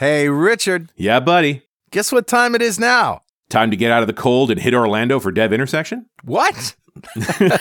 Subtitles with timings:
[0.00, 1.60] Hey, Richard, Yeah, buddy.
[1.90, 3.20] guess what time it is now?
[3.50, 6.06] Time to get out of the cold and hit Orlando for Dev Intersection?
[6.24, 6.74] What?
[7.18, 7.58] yeah,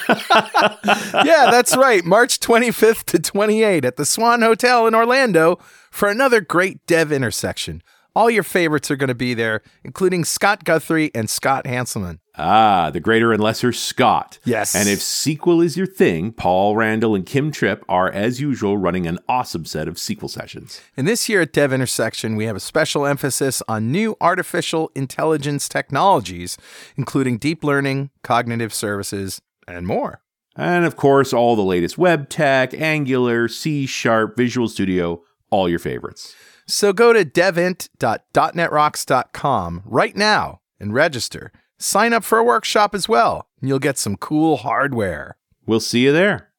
[1.52, 2.05] that's right.
[2.05, 5.60] March 25th to 28th at the Swan Hotel in Orlando
[5.91, 7.84] for another great dev intersection.
[8.20, 12.19] All your favorites are going to be there, including Scott Guthrie and Scott Hanselman.
[12.38, 14.39] Ah, the greater and lesser Scott.
[14.43, 14.75] Yes.
[14.75, 19.07] And if SQL is your thing, Paul Randal and Kim Tripp are, as usual, running
[19.07, 20.82] an awesome set of SQL sessions.
[20.97, 25.69] And this year at Dev Intersection, we have a special emphasis on new artificial intelligence
[25.69, 26.57] technologies,
[26.97, 30.19] including deep learning, cognitive services, and more.
[30.57, 35.80] And of course, all the latest web tech, Angular, C Sharp, Visual Studio, all your
[35.80, 36.36] favorites.
[36.72, 41.52] So go to devint.netrocks.com right now and register.
[41.80, 45.36] Sign up for a workshop as well, and you'll get some cool hardware.
[45.66, 46.50] We'll see you there.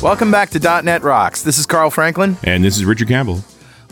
[0.00, 1.42] Welcome back to .NET Rocks.
[1.42, 3.42] This is Carl Franklin, And this is Richard Campbell.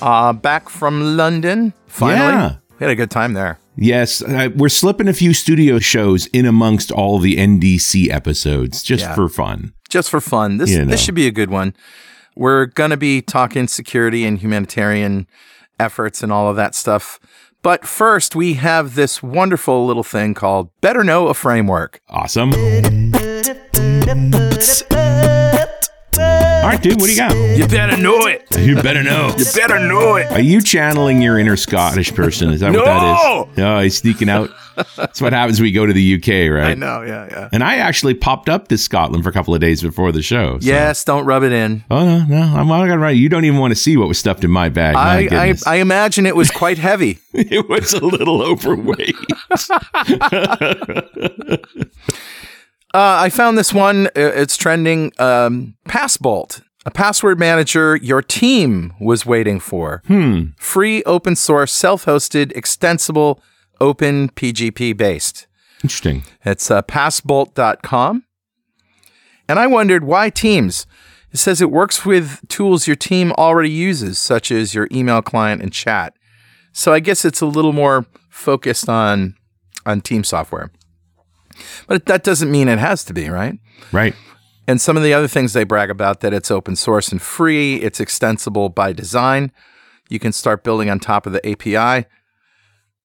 [0.00, 1.72] uh, back from London.
[1.88, 2.52] Finally, Yeah.
[2.78, 3.58] we had a good time there.
[3.76, 9.04] Yes, uh, we're slipping a few studio shows in amongst all the NDC episodes just
[9.04, 9.14] Yeah.
[9.14, 9.72] for fun.
[9.88, 10.90] Just for fun, this You know.
[10.90, 11.74] this should be a good one.
[12.34, 15.26] We're gonna be talking security and humanitarian
[15.78, 17.18] efforts and all of that stuff.
[17.62, 22.00] But first, we have this wonderful little thing called Better Know a Framework.
[22.08, 22.52] Awesome.
[26.66, 27.32] All right, dude, what do you got?
[27.56, 28.44] You better know it.
[28.58, 29.32] You better know.
[29.38, 30.32] You better know it.
[30.32, 32.50] Are you channeling your inner Scottish person?
[32.50, 33.24] Is that what that is?
[33.24, 33.48] No!
[33.52, 33.56] is?
[33.56, 34.50] No, he's sneaking out.
[34.96, 36.72] That's what happens when we go to the UK, right?
[36.72, 37.48] I know, yeah, yeah.
[37.52, 40.58] And I actually popped up to Scotland for a couple of days before the show.
[40.58, 41.84] so- Yes, don't rub it in.
[41.88, 43.16] Oh no, no, I'm not gonna write.
[43.16, 44.96] You don't even want to see what was stuffed in my bag.
[44.96, 47.20] My I, I, I imagine it was quite heavy.
[47.32, 49.14] it was a little overweight.
[52.96, 54.06] Uh, I found this one.
[54.08, 54.10] uh,
[54.42, 55.12] It's trending.
[55.18, 60.02] Um, Passbolt, a password manager your team was waiting for.
[60.06, 60.44] hmm.
[60.58, 63.42] Free, open source, self hosted, extensible,
[63.82, 65.46] OpenPGP based.
[65.82, 66.22] Interesting.
[66.44, 68.24] It's uh, passbolt.com.
[69.48, 70.86] And I wondered why Teams?
[71.32, 75.60] It says it works with tools your team already uses, such as your email client
[75.60, 76.14] and chat.
[76.72, 79.34] So I guess it's a little more focused on
[79.84, 80.70] on team software.
[81.86, 83.58] But that doesn't mean it has to be, right?
[83.92, 84.14] Right.
[84.66, 87.76] And some of the other things they brag about that it's open source and free,
[87.76, 89.52] it's extensible by design.
[90.08, 92.06] You can start building on top of the API.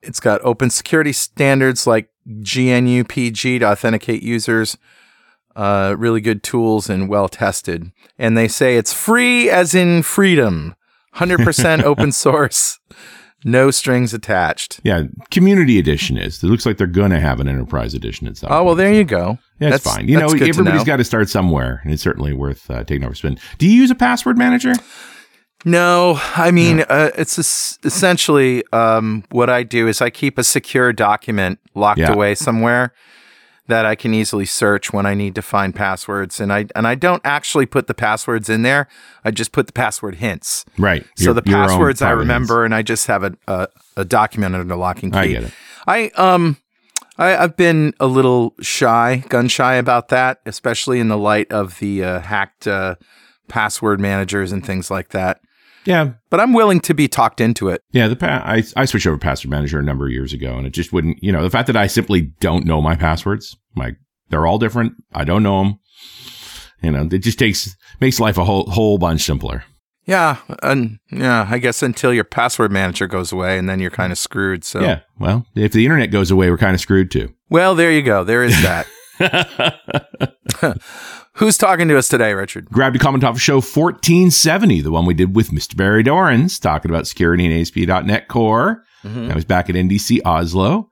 [0.01, 4.78] It's got open security standards like GNU PG to authenticate users.
[5.56, 7.91] Uh, really good tools and well tested.
[8.17, 10.75] And they say it's free as in freedom,
[11.16, 12.79] 100% open source,
[13.44, 14.79] no strings attached.
[14.84, 15.03] Yeah.
[15.31, 16.44] Community edition is.
[16.44, 18.52] It looks like they're gonna have an enterprise edition at some.
[18.52, 19.40] Oh, well, there you go.
[19.59, 20.07] Yeah, it's That's- fine.
[20.07, 22.84] You know, that's good to everybody's got to start somewhere, and it's certainly worth uh,
[22.84, 23.38] taking over spin.
[23.57, 24.74] Do you use a password manager?
[25.63, 30.44] No, I mean, uh, it's es- essentially um, what I do is I keep a
[30.44, 32.12] secure document locked Yeah.
[32.13, 32.94] away somewhere
[33.67, 36.95] that I can easily search when I need to find passwords, and I and I
[36.95, 38.88] don't actually put the passwords in there.
[39.23, 40.66] I just put the password hints.
[40.77, 41.05] Right.
[41.16, 43.67] So Your- the your passwords I remember, and I just have a, a
[43.97, 45.19] a document under lock and key.
[45.19, 45.51] I get it.
[45.88, 46.57] I um
[47.17, 51.78] I, I've been a little shy, gun shy about that, especially in the light of
[51.79, 52.95] the uh, hacked uh,
[53.47, 55.41] password managers and things like that.
[55.86, 56.12] Yeah.
[56.30, 57.81] But I'm willing to be talked into it.
[57.92, 60.68] Yeah, the pa- I I switched over password manager a number of years ago, and
[60.68, 61.22] it just wouldn't.
[61.24, 63.96] You know, the fact that I simply don't know my passwords, like
[64.30, 64.94] they're all different.
[65.14, 65.80] I don't know them.
[66.84, 69.64] You know, it just takes makes life a whole whole bunch simpler.
[70.06, 74.12] Yeah, and yeah, I guess until your password manager goes away, and then you're kind
[74.12, 74.64] of screwed.
[74.64, 75.02] So, Yeah.
[75.20, 77.34] Well, if the internet goes away, we're kind of screwed too.
[77.50, 78.24] well, there you go.
[78.24, 78.88] There is that.
[81.36, 82.66] Who's talking to us today, Richard?
[82.66, 85.75] Grab your comment off of show 1470, the one we did with Mr.
[85.78, 88.84] Barry Dorrans, talking about security and ASP.NET Core.
[89.03, 89.31] Mm-hmm.
[89.31, 90.90] I was back at NDC Oslo.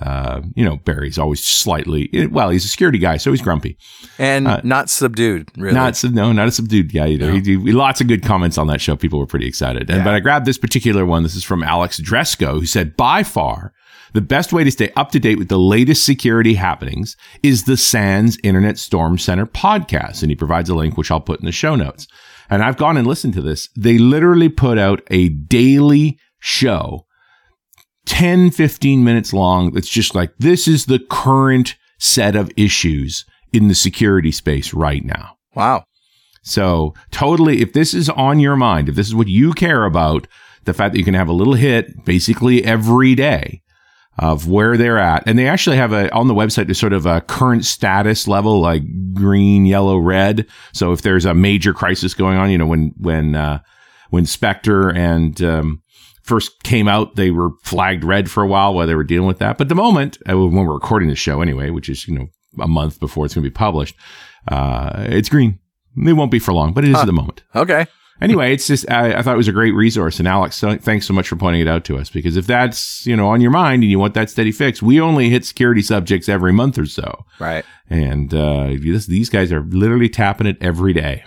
[0.00, 3.76] Uh, you know, Barry's always slightly, well, he's a security guy, so he's grumpy.
[4.18, 5.74] And Uh, not subdued, really.
[5.74, 7.26] Not sub- no, not a subdued guy either.
[7.28, 7.34] No.
[7.34, 8.96] He, he- lots of good comments on that show.
[8.96, 9.88] People were pretty excited.
[9.90, 11.22] And, but I grabbed this particular one.
[11.22, 13.74] This is from Alex Dresko, who said, by far,
[14.12, 17.76] the best way to stay up to date with the latest security happenings is the
[17.76, 20.22] SANS Internet Storm Center podcast.
[20.22, 22.06] And he provides a link, which I'll put in the show notes.
[22.50, 23.68] And I've gone and listened to this.
[23.76, 27.06] They literally put out a daily show
[28.06, 29.72] 10, 15 minutes long.
[29.72, 35.04] That's just like, this is the current set of issues in the security space right
[35.04, 35.36] now.
[35.54, 35.84] wow.
[36.44, 40.26] So totally, if this is on your mind, if this is what you care about,
[40.64, 43.62] the fact that you can have a little hit basically every day,
[44.18, 45.22] of where they're at.
[45.26, 48.60] And they actually have a, on the website, there's sort of a current status level,
[48.60, 48.82] like
[49.14, 50.46] green, yellow, red.
[50.72, 53.60] So if there's a major crisis going on, you know, when, when, uh,
[54.10, 55.82] when Spectre and, um,
[56.22, 59.38] first came out, they were flagged red for a while while they were dealing with
[59.38, 59.58] that.
[59.58, 62.28] But the moment, uh, when we're recording the show anyway, which is, you know,
[62.60, 63.96] a month before it's going to be published,
[64.48, 65.58] uh, it's green.
[65.96, 67.02] It won't be for long, but it is huh.
[67.02, 67.42] at the moment.
[67.54, 67.86] Okay
[68.22, 71.06] anyway, it's just I, I, thought it was a great resource, and Alex, so, thanks
[71.06, 72.10] so much for pointing it out to us.
[72.10, 75.00] Because if that's you know on your mind and you want that steady fix, we
[75.00, 77.64] only hit security subjects every month or so, right?
[77.90, 81.24] And uh, this, these guys are literally tapping it every day.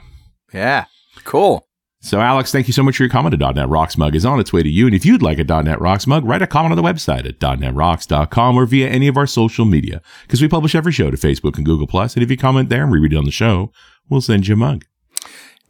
[0.54, 0.86] Yeah,
[1.24, 1.68] cool.
[2.06, 3.34] So, Alex, thank you so much for your comment.
[3.34, 4.86] A .NET Rocks mug is on its way to you.
[4.86, 7.40] And if you'd like a .NET Rocks mug, write a comment on the website at
[7.40, 11.58] .NETRocks.com or via any of our social media because we publish every show to Facebook
[11.58, 11.88] and Google+.
[12.00, 13.72] And if you comment there and we read it on the show,
[14.08, 14.86] we'll send you a mug.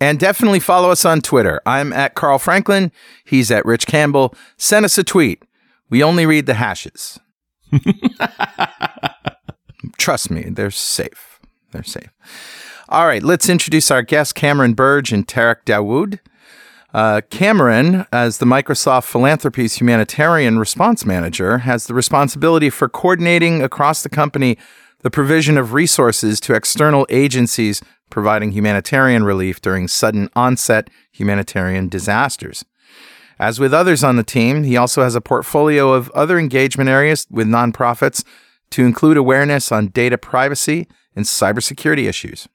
[0.01, 1.61] And definitely follow us on Twitter.
[1.65, 2.91] I'm at Carl Franklin.
[3.23, 4.35] He's at Rich Campbell.
[4.57, 5.43] Send us a tweet.
[5.89, 7.19] We only read the hashes.
[9.97, 11.39] Trust me, they're safe.
[11.71, 12.09] They're safe.
[12.89, 16.19] All right, let's introduce our guests, Cameron Birge and Tarek Dawoud.
[16.93, 24.01] Uh, Cameron, as the Microsoft Philanthropies Humanitarian Response Manager, has the responsibility for coordinating across
[24.01, 24.57] the company
[25.01, 32.63] the provision of resources to external agencies providing humanitarian relief during sudden onset humanitarian disasters.
[33.37, 37.27] As with others on the team, he also has a portfolio of other engagement areas
[37.29, 38.23] with nonprofits
[38.71, 42.47] to include awareness on data privacy and cybersecurity issues.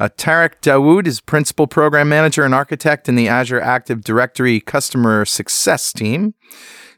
[0.00, 5.24] Uh, Tarek Dawoud is Principal Program Manager and Architect in the Azure Active Directory Customer
[5.24, 6.34] Success Team.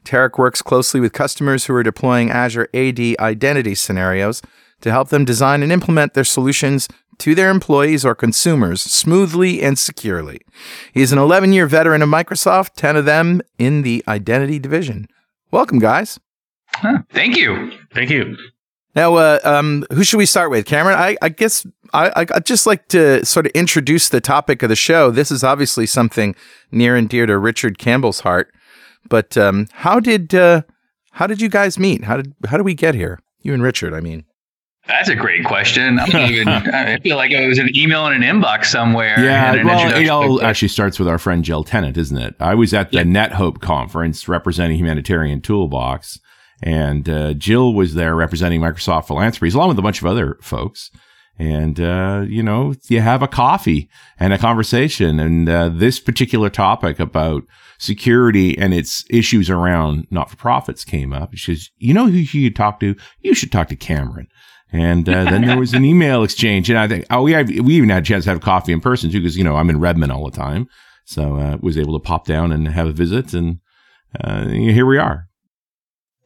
[0.05, 4.41] Tarek works closely with customers who are deploying Azure AD identity scenarios
[4.81, 6.87] to help them design and implement their solutions
[7.19, 10.41] to their employees or consumers smoothly and securely.
[10.93, 15.07] He is an 11 year veteran of Microsoft, 10 of them in the identity division.
[15.51, 16.19] Welcome, guys.
[16.67, 17.71] Huh, thank you.
[17.93, 18.35] Thank you.
[18.95, 20.65] Now, uh, um, who should we start with?
[20.65, 24.69] Cameron, I, I guess I, would just like to sort of introduce the topic of
[24.69, 25.11] the show.
[25.11, 26.33] This is obviously something
[26.71, 28.53] near and dear to Richard Campbell's heart.
[29.09, 30.63] But um, how did uh,
[31.11, 32.05] how did you guys meet?
[32.05, 33.19] How did how did we get here?
[33.41, 34.25] You and Richard, I mean.
[34.87, 35.99] That's a great question.
[35.99, 39.19] I, even, I feel like it was an email in an inbox somewhere.
[39.19, 42.35] Yeah, well, it all actually starts with our friend Jill Tennant, isn't it?
[42.39, 43.07] I was at the yep.
[43.07, 46.19] NetHope conference representing Humanitarian Toolbox,
[46.61, 50.91] and uh, Jill was there representing Microsoft Philanthropies, along with a bunch of other folks.
[51.37, 55.19] And, uh, you know, you have a coffee and a conversation.
[55.19, 57.43] And uh, this particular topic about
[57.77, 61.35] security and its issues around not for profits came up.
[61.35, 62.95] She says, you know who you should talk to?
[63.19, 64.27] You should talk to Cameron.
[64.71, 67.75] And uh, then there was an email exchange, and I think oh we have, we
[67.75, 69.79] even had a chance to have coffee in person too because you know I'm in
[69.79, 70.67] Redmond all the time,
[71.05, 73.59] so uh, was able to pop down and have a visit, and
[74.19, 75.29] uh, here we are.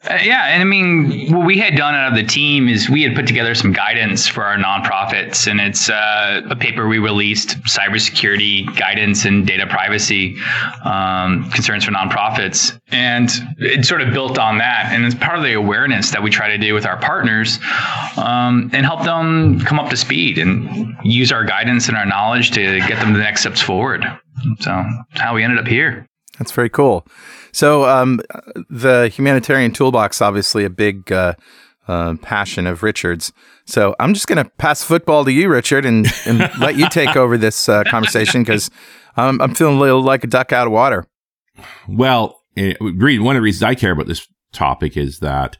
[0.02, 3.04] Uh, yeah, and I mean, what we had done out of the team is we
[3.04, 7.60] had put together some guidance for our nonprofits, and it's uh, a paper we released:
[7.64, 10.38] cybersecurity guidance and data privacy
[10.86, 14.94] um, concerns for nonprofits, and it sort of built on that.
[14.94, 17.60] And it's part of the awareness that we try to do with our partners,
[18.16, 22.52] um, and help them come up to speed and use our guidance and our knowledge
[22.52, 24.06] to get them the next steps forward.
[24.62, 26.09] So, how we ended up here.
[26.40, 27.06] That's very cool.
[27.52, 28.22] So, um,
[28.70, 31.36] the humanitarian toolbox, obviously a big uh,
[31.88, 33.34] uh, passion of Richard's.
[33.66, 37.16] So, I'm just going to pass football to you, Richard, and, and let you take
[37.16, 38.72] over this uh, conversation because
[39.18, 41.06] I'm, I'm feeling a little like a duck out of water.
[41.88, 45.58] Well, eh, one of the reasons I care about this topic is that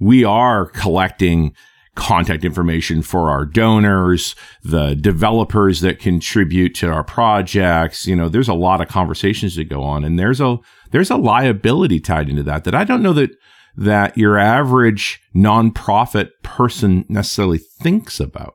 [0.00, 1.54] we are collecting
[1.94, 8.06] contact information for our donors, the developers that contribute to our projects.
[8.06, 10.58] You know, there's a lot of conversations that go on and there's a,
[10.90, 13.30] there's a liability tied into that that I don't know that,
[13.76, 18.54] that your average nonprofit person necessarily thinks about.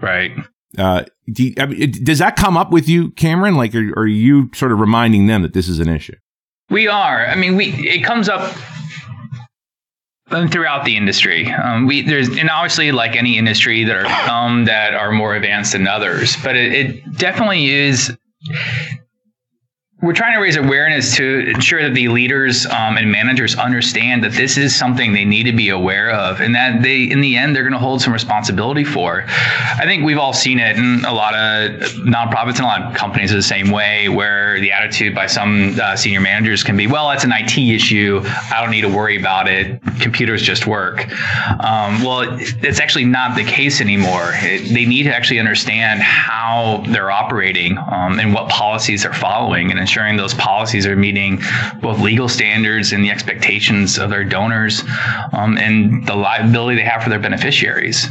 [0.00, 0.32] Right.
[0.76, 3.54] Uh, do you, I mean, does that come up with you, Cameron?
[3.54, 6.16] Like, are, are you sort of reminding them that this is an issue?
[6.70, 7.26] We are.
[7.26, 8.54] I mean, we it comes up
[10.28, 11.50] throughout the industry.
[11.52, 15.72] Um, we there's and obviously like any industry, there are some that are more advanced
[15.72, 18.16] than others, but it, it definitely is
[20.04, 24.32] we're trying to raise awareness to ensure that the leaders um, and managers understand that
[24.32, 27.56] this is something they need to be aware of and that they in the end
[27.56, 29.24] they're going to hold some responsibility for.
[29.26, 32.94] I think we've all seen it in a lot of nonprofits and a lot of
[32.94, 36.86] companies are the same way where the attitude by some uh, senior managers can be
[36.86, 38.20] well that's an it issue.
[38.24, 39.80] I don't need to worry about it.
[40.00, 41.08] Computers just work.
[41.48, 44.32] Um, well it's actually not the case anymore.
[44.34, 49.70] It, they need to actually understand how they're operating um, and what policies they're following
[49.70, 51.40] and ensuring those policies are meeting
[51.80, 54.82] both legal standards and the expectations of their donors
[55.32, 58.08] um, and the liability they have for their beneficiaries.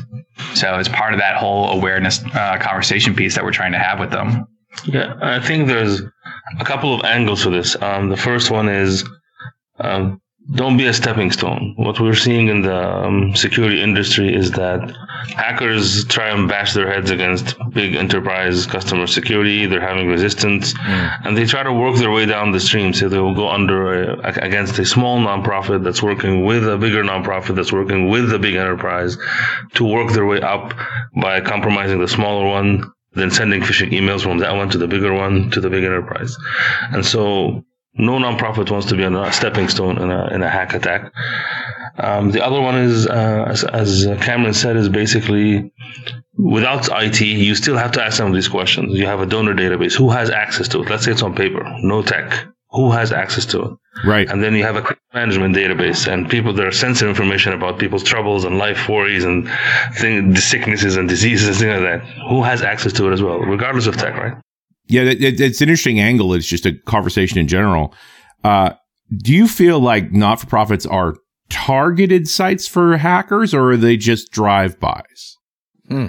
[0.55, 3.99] So it's part of that whole awareness uh, conversation piece that we're trying to have
[3.99, 4.47] with them.
[4.85, 6.01] Yeah, I think there's
[6.57, 7.75] a couple of angles to this.
[7.81, 9.03] Um, the first one is
[9.79, 10.21] um,
[10.51, 11.73] don't be a stepping stone.
[11.77, 14.93] What we're seeing in the um, security industry is that
[15.35, 19.65] hackers try and bash their heads against big enterprise customer security.
[19.65, 21.25] They're having resistance, mm.
[21.25, 22.93] and they try to work their way down the stream.
[22.93, 27.03] So they will go under a, against a small nonprofit that's working with a bigger
[27.03, 29.17] nonprofit that's working with a big enterprise
[29.75, 30.73] to work their way up
[31.21, 35.13] by compromising the smaller one, then sending phishing emails from that one to the bigger
[35.13, 36.35] one to the big enterprise.
[36.91, 37.63] And so
[37.95, 41.11] no nonprofit wants to be a stepping stone in a, in a hack attack.
[41.97, 45.71] Um, the other one is, uh, as, as, Cameron said, is basically
[46.35, 48.97] without IT, you still have to ask some of these questions.
[48.97, 49.95] You have a donor database.
[49.95, 50.89] Who has access to it?
[50.89, 52.47] Let's say it's on paper, no tech.
[52.71, 53.71] Who has access to it?
[54.03, 54.27] Right.
[54.27, 58.03] And then you have a management database and people that are sensitive information about people's
[58.03, 59.47] troubles and life worries and
[59.97, 62.29] thing, sicknesses and diseases and things like that.
[62.29, 64.33] Who has access to it as well, regardless of tech, right?
[64.87, 66.33] Yeah, it, it's an interesting angle.
[66.33, 67.93] It's just a conversation in general.
[68.43, 68.71] Uh,
[69.17, 71.15] do you feel like not for profits are
[71.49, 75.37] targeted sites for hackers or are they just drive bys?
[75.87, 76.07] Hmm.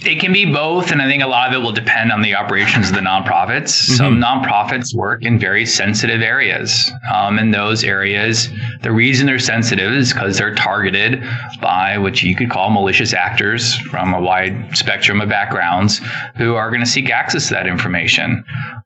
[0.00, 2.34] It can be both, and I think a lot of it will depend on the
[2.34, 3.72] operations of the nonprofits.
[3.72, 3.94] Mm-hmm.
[3.94, 6.92] Some nonprofits work in very sensitive areas.
[7.10, 8.50] Um, in those areas,
[8.82, 11.24] the reason they're sensitive is because they're targeted
[11.62, 16.02] by what you could call malicious actors from a wide spectrum of backgrounds
[16.36, 18.44] who are going to seek access to that information.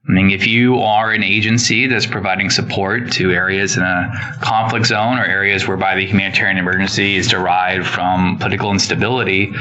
[0.08, 4.86] I mean, if you are an agency that's providing support to areas in a conflict
[4.86, 9.52] zone or areas whereby the humanitarian emergency is derived from political instability,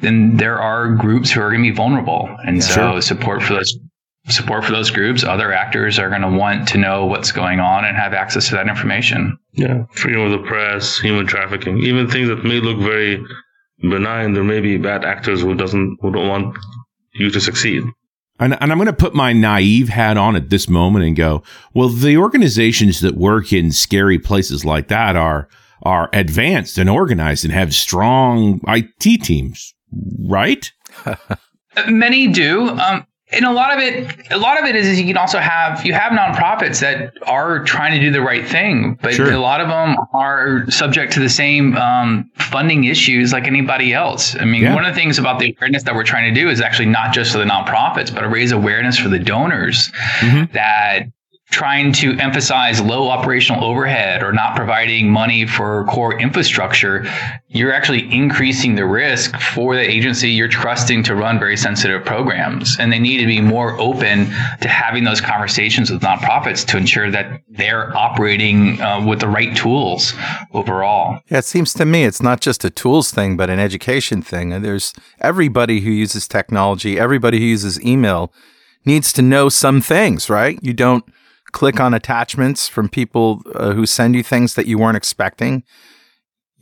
[0.00, 3.02] then there are groups who are going to be vulnerable, and so sure.
[3.02, 3.78] support for those
[4.28, 7.84] support for those groups, other actors are going to want to know what's going on
[7.84, 9.38] and have access to that information.
[9.52, 13.22] Yeah, freedom of the press, human trafficking, even things that may look very
[13.80, 14.32] benign.
[14.32, 16.56] There may be bad actors who doesn't who don't want
[17.14, 17.84] you to succeed.
[18.40, 21.44] And, and I'm going to put my naive hat on at this moment and go,
[21.72, 25.48] well, the organizations that work in scary places like that are
[25.82, 29.74] are advanced and organized and have strong IT teams
[30.26, 30.70] right?
[31.88, 32.68] Many do.
[32.68, 35.38] Um, and a lot of it a lot of it is, is, you can also
[35.38, 39.32] have you have nonprofits that are trying to do the right thing but sure.
[39.32, 44.36] a lot of them are subject to the same um, funding issues like anybody else
[44.36, 44.74] i mean yeah.
[44.74, 47.12] one of the things about the awareness that we're trying to do is actually not
[47.12, 50.52] just for the nonprofits but to raise awareness for the donors mm-hmm.
[50.52, 51.06] that
[51.54, 57.06] trying to emphasize low operational overhead or not providing money for core infrastructure,
[57.46, 62.76] you're actually increasing the risk for the agency you're trusting to run very sensitive programs.
[62.80, 64.26] And they need to be more open
[64.62, 69.56] to having those conversations with nonprofits to ensure that they're operating uh, with the right
[69.56, 70.12] tools
[70.54, 71.20] overall.
[71.30, 74.60] Yeah, it seems to me it's not just a tools thing, but an education thing.
[74.60, 78.32] There's everybody who uses technology, everybody who uses email
[78.84, 80.58] needs to know some things, right?
[80.60, 81.04] You don't
[81.54, 85.62] click on attachments from people uh, who send you things that you weren't expecting.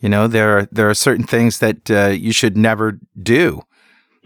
[0.00, 3.62] You know, there are, there are certain things that uh, you should never do.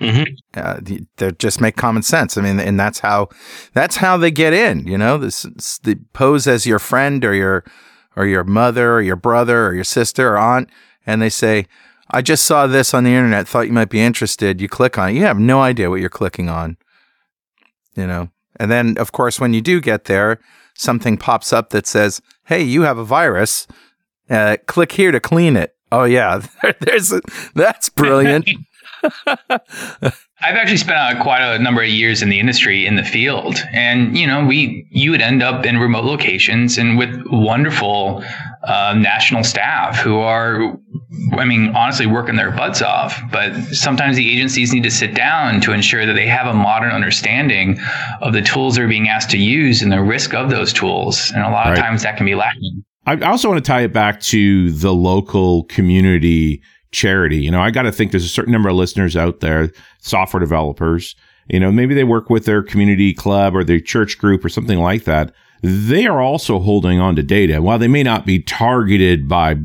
[0.01, 0.35] Mm-hmm.
[0.55, 0.81] Uh,
[1.17, 2.37] they just make common sense.
[2.37, 3.29] I mean, and that's how
[3.73, 4.87] that's how they get in.
[4.87, 5.43] You know, this,
[5.85, 7.65] the pose as your friend or your
[8.15, 10.69] or your mother or your brother or your sister or aunt,
[11.07, 11.67] and they say,
[12.11, 13.49] "I just saw this on the internet.
[13.49, 15.15] Thought you might be interested." You click on it.
[15.15, 16.77] You have no idea what you're clicking on.
[17.95, 18.29] You know,
[18.59, 20.39] and then, of course, when you do get there,
[20.75, 23.67] something pops up that says, "Hey, you have a virus.
[24.29, 26.43] Uh, click here to clean it." Oh yeah,
[26.81, 27.21] there's a,
[27.55, 28.49] that's brilliant.
[30.43, 33.57] I've actually spent uh, quite a number of years in the industry in the field,
[33.73, 38.23] and you know, we you would end up in remote locations and with wonderful
[38.63, 40.79] uh, national staff who are,
[41.33, 43.19] I mean, honestly, working their butts off.
[43.33, 46.93] But sometimes the agencies need to sit down to ensure that they have a modern
[46.93, 47.79] understanding
[48.21, 51.45] of the tools they're being asked to use and the risk of those tools, and
[51.45, 51.73] a lot right.
[51.73, 52.85] of times that can be lacking.
[53.07, 56.61] I also want to tie it back to the local community
[56.97, 57.37] charity.
[57.37, 60.41] You know, I got to think there's a certain number of listeners out there, software
[60.41, 61.15] developers,
[61.49, 64.79] you know, maybe they work with their community club or their church group or something
[64.79, 65.33] like that.
[65.63, 67.63] They are also holding on to data.
[67.63, 69.57] While they may not be targeted by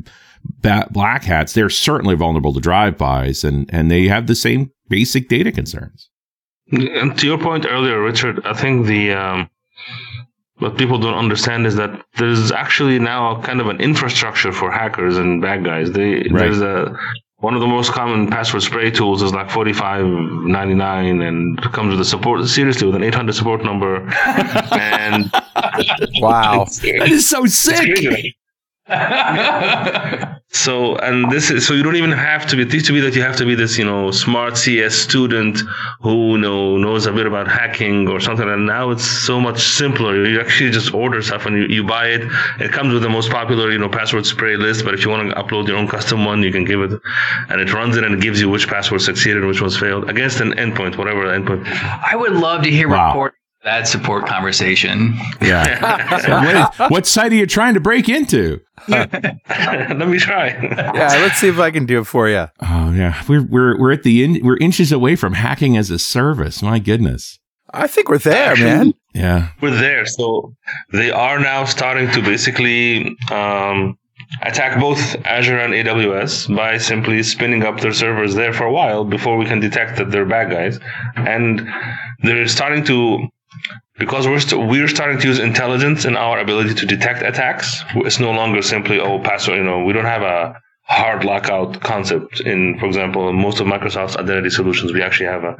[0.61, 5.51] black hats, they're certainly vulnerable to drive-bys and, and they have the same basic data
[5.51, 6.09] concerns.
[6.71, 9.49] And to your point earlier, Richard, I think the, um,
[10.61, 15.17] what people don't understand is that there's actually now kind of an infrastructure for hackers
[15.17, 15.91] and bad guys.
[15.91, 16.31] They, right.
[16.31, 16.95] There's a
[17.37, 21.59] one of the most common password spray tools is like forty five ninety nine, and
[21.73, 24.07] comes with a support seriously with an eight hundred support number.
[24.71, 25.31] and
[26.19, 26.65] Wow.
[26.65, 28.35] That is so sick.
[30.53, 32.63] So and this is so you don't even have to be.
[32.63, 35.61] It used to be that you have to be this you know smart CS student
[36.01, 38.47] who know knows a bit about hacking or something.
[38.47, 40.25] And now it's so much simpler.
[40.25, 42.21] You actually just order stuff and you, you buy it.
[42.59, 44.83] It comes with the most popular you know password spray list.
[44.83, 46.99] But if you want to upload your own custom one, you can give it,
[47.47, 50.09] and it runs it and it gives you which password succeeded and which ones failed
[50.09, 51.65] against an endpoint, whatever the endpoint.
[51.65, 53.07] I would love to hear Wow.
[53.07, 55.13] report that support conversation.
[55.41, 56.19] Yeah.
[56.19, 58.59] So what, is- what site are you trying to break into?
[58.87, 60.49] Let me try.
[61.01, 62.47] Yeah, let's see if I can do it for you.
[62.61, 65.99] Oh yeah, we're we're we're at the in, we're inches away from hacking as a
[65.99, 66.61] service.
[66.61, 67.39] My goodness.
[67.73, 68.93] I think we're there, man.
[69.13, 69.49] Yeah.
[69.61, 70.05] We're there.
[70.05, 70.53] So
[70.91, 73.97] they are now starting to basically um,
[74.41, 79.05] attack both Azure and AWS by simply spinning up their servers there for a while
[79.05, 80.79] before we can detect that they're bad guys.
[81.15, 81.67] And
[82.23, 83.27] they're starting to,
[83.99, 87.83] because we're, st- we're starting to use intelligence in our ability to detect attacks.
[87.95, 92.41] It's no longer simply, oh, password, you know, we don't have a hard lockout concept
[92.41, 94.91] in, for example, most of Microsoft's identity solutions.
[94.91, 95.55] We actually have a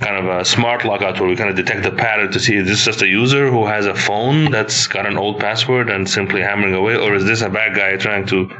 [0.00, 2.66] kind of a smart lockout where we kind of detect the pattern to see is
[2.66, 6.42] this just a user who has a phone that's got an old password and simply
[6.42, 8.50] hammering away, or is this a bad guy trying to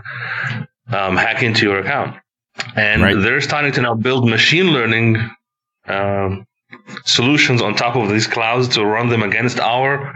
[0.88, 2.16] um, hack into your account?
[2.76, 3.14] And Right.
[3.20, 5.16] they're starting to now build machine learning
[5.86, 6.46] um,
[7.04, 10.08] solutions on top of these clouds to run them against our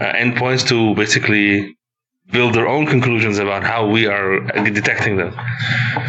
[0.00, 1.76] uh, endpoints to basically
[2.32, 5.34] build their own conclusions about how we are detecting them.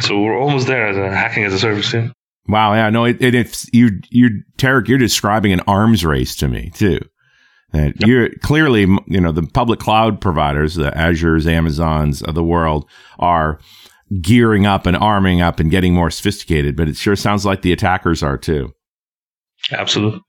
[0.02, 1.94] So we're almost there as a hacking as a service.
[1.94, 2.10] Yeah.
[2.48, 2.74] Wow.
[2.74, 2.90] Yeah.
[2.90, 3.06] No.
[3.06, 4.00] It, it, it's you.
[4.10, 4.88] You, Tarek.
[4.88, 7.00] You're describing an arms race to me too.
[7.74, 12.90] That you're clearly, you know, the public cloud providers, the Azures, Amazons of the world,
[13.20, 13.60] are
[14.22, 16.78] gearing up and arming up and getting more sophisticated.
[16.78, 18.74] But it sure sounds like the attackers are too.
[19.72, 20.22] Absolutely.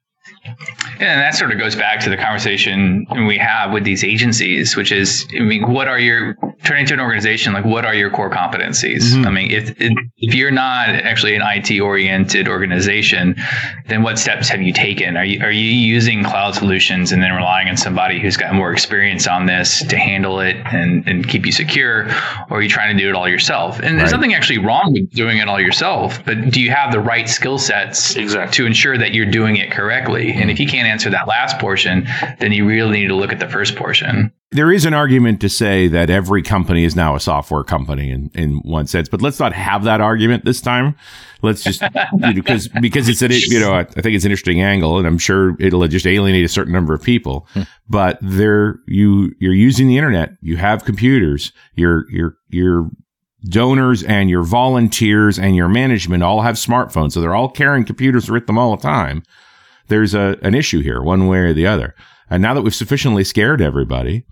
[1.00, 4.90] And that sort of goes back to the conversation we have with these agencies, which
[4.90, 8.28] is, I mean, what are your turning to an organization like what are your core
[8.30, 9.12] competencies?
[9.14, 9.26] Mhm.
[9.26, 13.37] I mean, if if you're not actually an IT oriented organization,
[13.87, 15.16] then what steps have you taken?
[15.16, 18.72] Are you are you using cloud solutions and then relying on somebody who's got more
[18.72, 22.09] experience on this to handle it and, and keep you secure,
[22.50, 23.79] or are you trying to do it all yourself?
[23.79, 23.98] And Right.
[23.98, 27.29] there's nothing actually wrong with doing it all yourself, but do you have the right
[27.29, 28.52] skill sets Exactly.
[28.57, 30.17] to ensure that you're doing it correctly.
[30.18, 32.07] And if you can't answer that last portion,
[32.38, 34.33] then you really need to look at the first portion.
[34.50, 38.31] There is an argument to say that every company is now a software company in,
[38.35, 40.96] in one sense, but let's not have that argument this time.
[41.42, 41.83] Let's just
[42.35, 45.54] because because it's an you know I think it's an interesting angle, and I'm sure
[45.61, 47.46] it'll just alienate a certain number of people.
[47.52, 47.62] Hmm.
[47.88, 52.90] but there you you're using the internet, you have computers, your your your
[53.44, 58.31] donors and your volunteers and your management all have smartphones, so they're all carrying computers
[58.31, 59.22] with them all the time.
[59.88, 61.94] There's a an issue here, one way or the other.
[62.31, 64.24] And now that we've sufficiently scared everybody,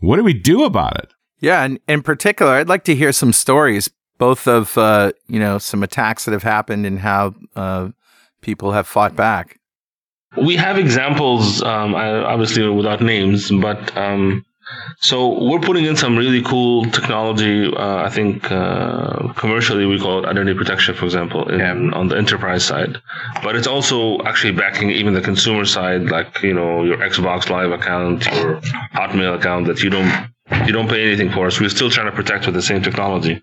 [0.00, 1.12] what do we do about it?
[1.40, 5.58] Yeah, and in particular, I'd like to hear some stories, both of uh, you know
[5.58, 7.88] some attacks that have happened and how uh,
[8.40, 9.58] people have fought back.
[10.36, 14.44] We have examples, um, I- obviously without names, but um,
[15.00, 15.16] so
[15.48, 17.66] we're putting in some really cool technology.
[17.66, 21.98] Uh, I think uh, commercially we call it identity protection, for example, in, Yeah.
[21.98, 22.98] on the enterprise side.
[23.42, 27.72] But it's also actually backing even the consumer side, like you know your Xbox Live
[27.72, 28.60] account, your
[28.94, 30.12] Hotmail account that you don't
[30.66, 31.50] you don't pay anything for.
[31.50, 33.42] So we're still trying to protect with the same technology,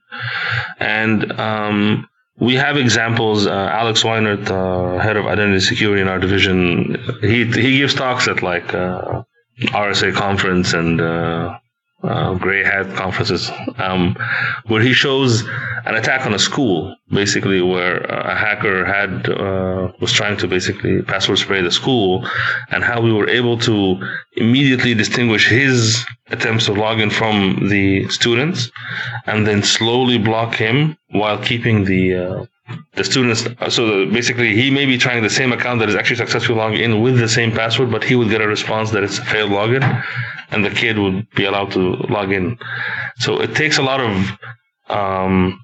[0.80, 2.08] and um,
[2.40, 3.46] we have examples.
[3.48, 8.28] Uh, Alex Weinert, uh, head of identity security in our division, he he gives talks
[8.28, 9.24] at like uh,
[9.60, 11.60] RSA conference and uh,
[12.04, 14.16] uh, gray hat conferences, um,
[14.66, 15.44] where he shows
[15.86, 21.02] an attack on a school, basically where a hacker had uh, was trying to basically
[21.04, 22.28] password spray the school,
[22.72, 24.02] and how we were able to
[24.36, 28.72] immediately distinguish his attempts to log in from the students,
[29.28, 32.46] and then slowly block him while keeping the uh,
[32.94, 33.48] the students.
[33.74, 37.02] So basically, he may be trying the same account that is actually successfully logging in
[37.02, 39.84] with the same password, but he would get a response that it's a failed login,
[40.52, 42.58] and the kid would be allowed to log in.
[43.18, 44.32] So it takes a lot of
[44.90, 45.60] um,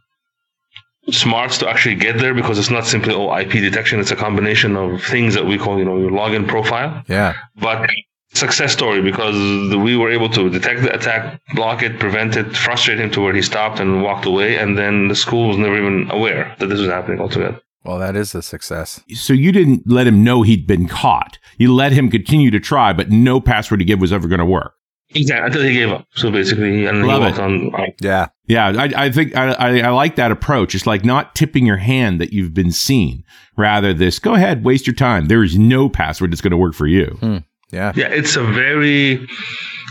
[1.10, 3.99] smarts to actually get there because it's not simply oh IP detection.
[3.99, 7.89] It's a combination of things that we call you know your login profile Yeah, but
[8.38, 9.36] success story because
[9.76, 13.34] we were able to detect the attack, block it, prevent it, frustrate him to where
[13.34, 16.80] he stopped and walked away, and then the school was never even aware that this
[16.80, 17.60] was happening altogether.
[17.84, 19.02] well, that is a success.
[19.13, 21.38] So you didn't let him know he'd been caught.
[21.58, 24.45] You let him continue to try, but no password to give was ever going to
[24.45, 24.73] work.
[25.15, 26.06] Exactly until he gave up.
[26.15, 27.39] So basically, and Love he it.
[27.39, 27.73] on.
[27.73, 28.28] on Yeah.
[28.45, 30.76] Yeah, I, I think I, I, I like that approach.
[30.76, 33.23] It's like not tipping your hand that you've been seen.
[33.56, 35.28] Rather, this go ahead, waste your time.
[35.28, 37.17] There is no password that's going to work for you.
[37.21, 37.38] Hmm.
[37.71, 37.91] Yeah.
[37.95, 39.27] Yeah, it's a very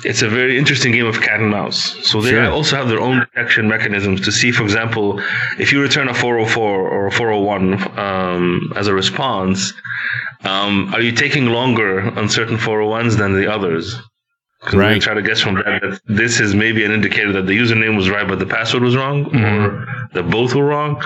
[0.05, 1.97] it's a very interesting game of cat and mouse.
[2.07, 2.51] So they Sure.
[2.51, 5.21] also have their own detection mechanisms to see, for example,
[5.59, 9.73] if you return a 404 or a 401 um, as a response,
[10.45, 13.97] um, are you taking longer on certain 401s than the others?
[14.67, 14.95] Because Right.
[14.95, 17.95] they try to guess from that that this is maybe an indicator that the username
[17.97, 21.01] was right but the password was wrong, or that both were wrong.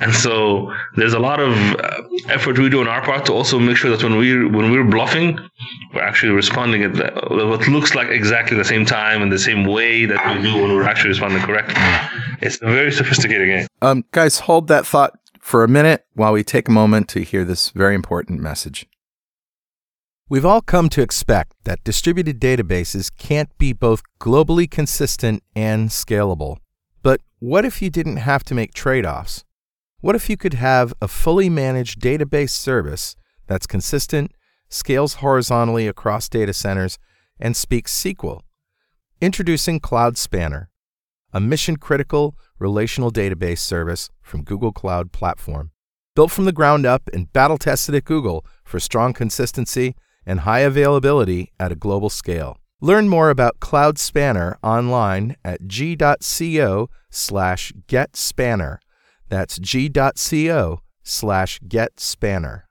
[0.00, 3.58] And so there's a lot of uh, effort we do on our part to also
[3.58, 5.38] make sure that when we when we're bluffing,
[5.94, 7.06] we're actually responding at the,
[7.50, 10.74] what looks like exactly the same time and the same way that we do when
[10.74, 11.74] we're actually responding correctly.
[12.42, 13.66] It's a very sophisticated game.
[13.80, 17.46] Um, guys, hold that thought for a minute while we take a moment to hear
[17.46, 18.86] this very important message.
[20.28, 26.56] We've all come to expect that distributed databases can't be both globally consistent and scalable.
[27.00, 29.44] But what if you didn't have to make trade offs?
[30.00, 33.14] What if you could have a fully managed database service
[33.46, 34.32] that's consistent,
[34.68, 36.98] scales horizontally across data centers,
[37.38, 38.40] and speaks SQL?
[39.20, 40.70] Introducing Cloud Spanner,
[41.32, 45.70] a mission critical relational database service from Google Cloud Platform.
[46.16, 49.94] Built from the ground up and battle tested at Google for strong consistency
[50.26, 52.58] and high availability at a global scale.
[52.80, 58.78] Learn more about Cloud Spanner online at g.co slash getspanner.
[59.28, 62.62] That's g.co slash getspanner.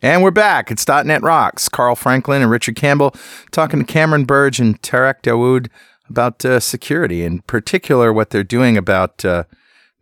[0.00, 0.70] And we're back.
[0.70, 1.68] It's .NET Rocks.
[1.68, 3.14] Carl Franklin and Richard Campbell
[3.50, 5.68] talking to Cameron Birge and Tarek Dawoud
[6.08, 9.44] about uh, security, in particular what they're doing about uh,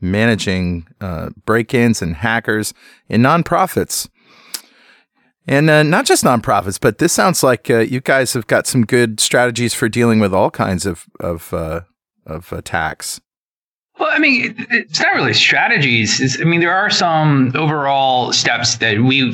[0.01, 2.75] managing uh, break-ins and hackers
[3.09, 4.09] in nonprofits.
[5.49, 8.85] And uh, not just nonprofits, but this sounds like uh, you guys have got some
[8.85, 11.83] good strategies for dealing with all kinds of of, uh,
[12.27, 13.21] of attacks.
[13.99, 16.21] Well, I mean, it- it's not really strategies.
[16.21, 19.33] It's, I mean, there are some overall steps that we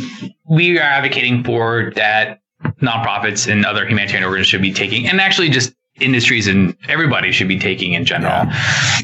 [0.48, 2.40] we are advocating for that
[2.80, 7.48] nonprofits and other humanitarian organizations should be taking, and actually just industries and everybody should
[7.48, 8.46] be taking in general.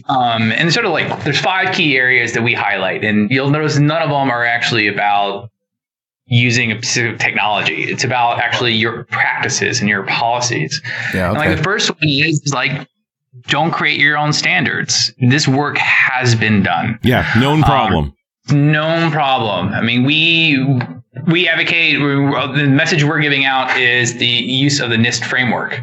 [0.08, 3.78] Um, and sort of like there's five key areas that we highlight, and you'll notice
[3.78, 5.50] none of them are actually about
[6.28, 7.84] using a specific technology.
[7.84, 10.80] It's about actually your practices and your policies.
[11.14, 11.30] Yeah.
[11.30, 12.86] And like the first one is, is like
[13.46, 15.12] don't create your own standards.
[15.20, 16.98] This work has been done.
[17.02, 18.14] Yeah, known um, problem.
[18.50, 19.68] Known problem.
[19.68, 20.80] I mean, we
[21.26, 25.80] we advocate we, the message we're giving out is the use of the NIST framework.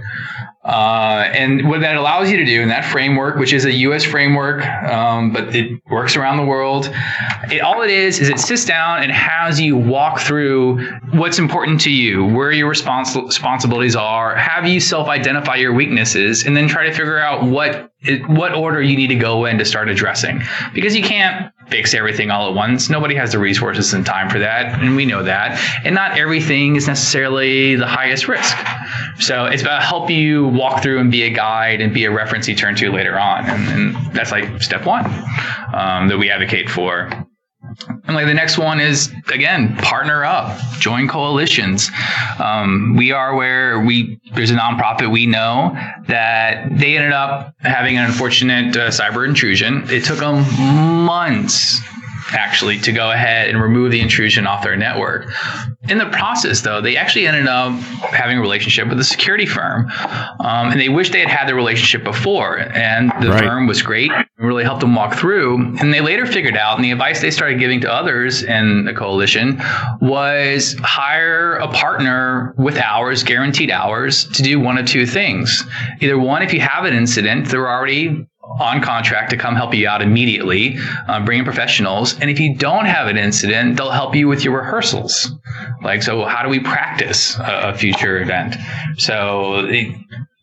[0.65, 4.03] Uh, and what that allows you to do in that framework, which is a U.S.
[4.03, 6.89] framework, um, but it works around the world.
[7.51, 11.81] It, all it is is it sits down and has you walk through what's important
[11.81, 16.85] to you, where your respons- responsibilities are, have you self-identify your weaknesses, and then try
[16.85, 20.41] to figure out what it, what order you need to go in to start addressing.
[20.73, 22.89] Because you can't fix everything all at once.
[22.89, 25.59] Nobody has the resources and time for that, and we know that.
[25.83, 28.55] And not everything is necessarily the highest risk.
[29.19, 32.47] So it's about help you walk through and be a guide and be a reference
[32.47, 35.05] you turn to later on, and, and that's like step one
[35.73, 37.09] um, that we advocate for.
[38.07, 41.89] And like the next one is again, partner up, join coalitions.
[42.39, 45.75] Um, we are where we there's a nonprofit we know
[46.07, 49.83] that they ended up having an unfortunate uh, cyber intrusion.
[49.89, 50.43] It took them
[51.05, 51.81] months
[52.31, 55.27] actually to go ahead and remove the intrusion off their network.
[55.89, 57.73] In the process, though, they actually ended up
[58.11, 59.91] having a relationship with a security firm,
[60.39, 62.57] um, and they wish they had had the relationship before.
[62.73, 63.43] And the Right.
[63.43, 65.75] firm was great, really helped them walk through.
[65.79, 68.93] And they later figured out, and the advice they started giving to others in the
[68.93, 69.61] coalition
[70.01, 75.65] was hire a partner with hours, guaranteed hours, to do one of two things.
[76.01, 78.25] Either one, if you have an incident, they're already
[78.59, 82.19] on contract to come help you out immediately, uh, bring in professionals.
[82.19, 85.31] And if you don't have an incident, they'll help you with your rehearsals.
[85.83, 88.55] Like, so how do we practice a, a future event?
[88.97, 89.95] So they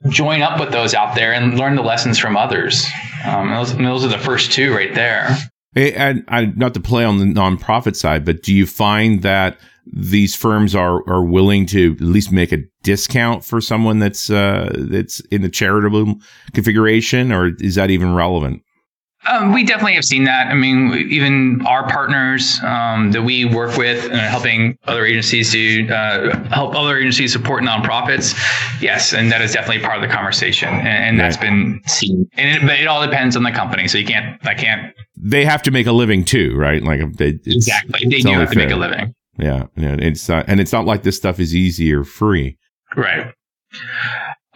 [0.08, 2.86] join up with those out there and learn the lessons from others.
[3.24, 5.36] Um, those, those are the first two right there.
[5.74, 10.34] And I, not to play on the nonprofit side, but do you find that these
[10.34, 15.20] firms are are willing to at least make a discount for someone that's uh, that's
[15.30, 16.14] in the charitable
[16.52, 18.62] configuration, or is that even relevant?
[19.24, 20.48] Um, we definitely have seen that.
[20.48, 25.86] I mean, even our partners um, that we work with, uh, helping other agencies to
[25.88, 28.34] uh, help other agencies support nonprofits.
[28.82, 31.50] Yes, and that is definitely part of the conversation, and, and that's Right.
[31.50, 32.28] been seen.
[32.36, 34.44] And it, but it all depends on the company, so you can't.
[34.44, 36.82] I can't They have to make a living too, right?
[36.82, 38.08] Like they, exactly.
[38.08, 39.96] They do have to make a living, Yeah, yeah.
[39.98, 42.58] It's not, and it's not like this stuff is easy or free.
[42.96, 43.32] right?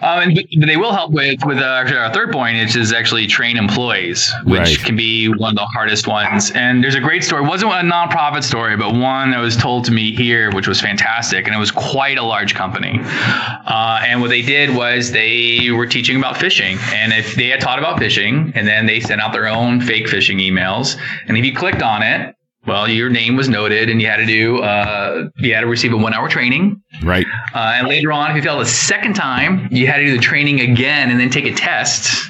[0.03, 3.27] Um, and, but they will help with with uh, our third point, which is actually
[3.27, 4.79] train employees, which Right.
[4.85, 6.51] can be one of the hardest ones.
[6.51, 7.43] And there's a great story.
[7.43, 10.83] It wasn't a nonprofit story, but one that was told to me here, which was
[10.83, 13.01] fantastic, and it was quite a large company.
[13.03, 17.61] Uh, and what they did was they were teaching about phishing, and if they had
[17.63, 21.45] taught about phishing, and then they sent out their own fake phishing emails, and if
[21.47, 22.35] you clicked on it.
[22.67, 24.59] Well, your name was noted, and you had to do.
[24.63, 27.27] Uh, you had to receive a one-hour training, Right.
[27.55, 30.23] uh, and later on, if you failed a second time, you had to do the
[30.23, 32.29] training again and then take a test.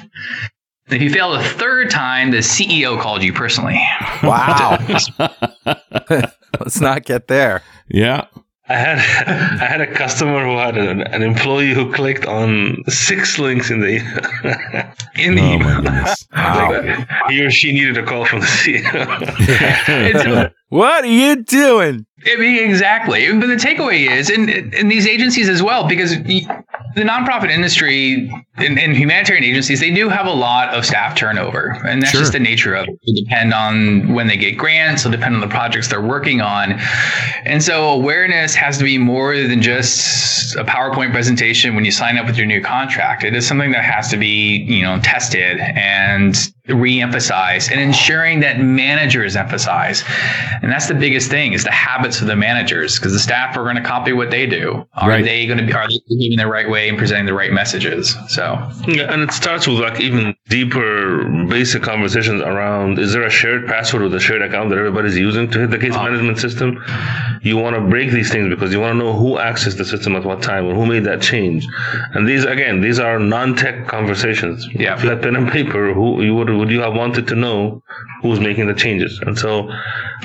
[0.89, 3.81] And if you failed a third time, the CEO called you personally.
[4.23, 4.77] Wow.
[6.59, 7.61] Let's not get there.
[7.89, 8.25] Yeah.
[8.69, 8.97] I had
[9.61, 13.79] I had a customer who had an, an employee who clicked on six links in
[13.81, 13.97] the
[15.15, 15.81] In the Oh my email.
[15.81, 16.25] goodness.
[16.33, 17.05] Wow.
[17.29, 18.83] he or she needed a call from the CEO.
[20.69, 22.05] What are you doing?
[22.25, 23.31] I mean, exactly.
[23.39, 28.79] But the takeaway is, and in these agencies as well, because the nonprofit industry and,
[28.79, 32.21] and humanitarian agencies, they do have a lot of staff turnover, and that's Sure.
[32.21, 32.97] just the nature of it.
[33.03, 36.73] It depend on when they get grants, it'll depend on the projects they're working on,
[37.45, 42.17] and so awareness has to be more than just a PowerPoint presentation when you sign
[42.17, 43.23] up with your new contract.
[43.23, 46.35] It is something that has to be, you know, tested and
[46.67, 50.03] re-emphasized, and ensuring that managers emphasize.
[50.61, 53.63] And that's the biggest thing is the habits of the managers because the staff are
[53.63, 54.85] going to copy what they do.
[54.95, 55.23] Are Right.
[55.23, 58.15] they going to be are they behaving the right way and presenting the right messages?
[58.29, 58.43] So
[58.87, 63.67] Yeah, and it starts with like even deeper, basic conversations around: is there a shared
[63.67, 66.03] password with a shared account that everybody's using to hit the case uh-huh.
[66.09, 66.83] management system?
[67.41, 70.15] You want to break these things because you want to know who accessed the system
[70.15, 71.65] at what time or who made that change.
[72.13, 74.67] And these, again, these are non-tech conversations.
[74.73, 74.97] Yeah.
[74.97, 77.81] flat pen and paper, who you would would you have wanted to know
[78.21, 79.19] who's making the changes?
[79.19, 79.69] And so,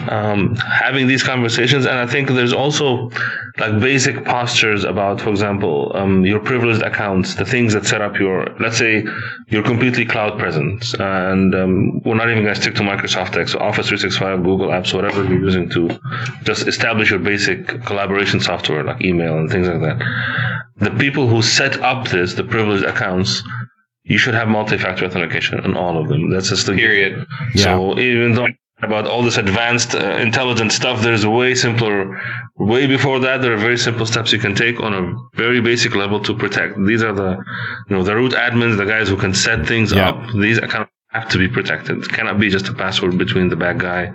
[0.09, 3.11] um, having these conversations, and I think there's also
[3.59, 8.19] like basic postures about, for example, um, your privileged accounts, the things that set up
[8.19, 9.05] your, let's say,
[9.49, 13.49] you're completely cloud presence, and um, we're not even going to stick to Microsoft Tech,
[13.49, 15.91] so Office 365, Google Apps, whatever you're using to
[16.45, 20.03] just establish your basic collaboration software like email and things like that.
[20.79, 23.43] The people who set up this, the privileged accounts,
[24.05, 26.31] you should have multi-factor authentication on all of them.
[26.31, 27.25] That's just the period.
[27.57, 28.49] so even though
[28.83, 32.21] about all this advanced uh, intelligent stuff, there's a way simpler.
[32.57, 35.95] Way before that, there are very simple steps you can take on a very basic
[35.95, 36.77] level to protect.
[36.85, 37.37] These are the,
[37.89, 40.09] you know, the root admins, the guys who can set things Yeah.
[40.09, 40.33] up.
[40.35, 41.99] These accounts have to be protected.
[41.99, 44.11] It cannot be just a password between the bad guy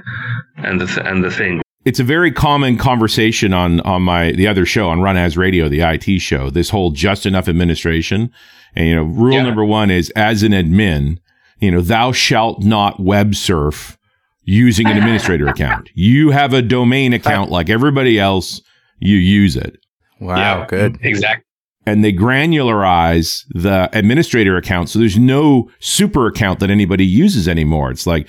[0.57, 1.61] and the th- and the thing.
[1.85, 5.79] it's a very common conversation on on my the other show on RunAs Radio, the
[5.81, 6.49] IT show.
[6.49, 8.31] This whole just enough administration,
[8.77, 9.43] and you know, rule Yeah.
[9.43, 11.17] number one is as an admin,
[11.59, 13.97] you know, thou shalt not web surf
[14.43, 15.89] using an administrator account.
[15.95, 18.61] You have a domain account like everybody else.
[18.99, 19.77] You use it,
[20.19, 20.97] Wow, good.
[21.01, 21.43] Exactly.
[21.87, 27.89] And they granularize the administrator account, so there's no super account that anybody uses anymore.
[27.91, 28.27] It's like,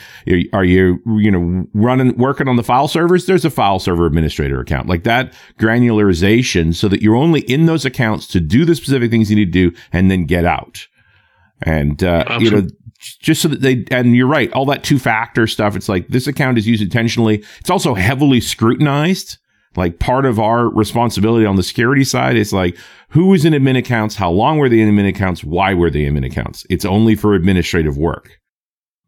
[0.53, 3.27] are you you know running working on the file servers?
[3.27, 7.85] There's a file server administrator account like that granularization, so that you're only in those
[7.85, 10.87] accounts to do the specific things you need to do, and then get out.
[11.61, 12.69] And uh, you know,
[13.01, 15.75] just so that they and you're right, all that two factor stuff.
[15.75, 17.43] It's like this account is used intentionally.
[17.59, 19.39] It's also heavily scrutinized.
[19.77, 22.77] Like part of our responsibility on the security side is like
[23.11, 26.05] who was in admin accounts, how long were they in admin accounts, why were they
[26.05, 26.67] in admin accounts.
[26.71, 28.39] It's only for administrative work.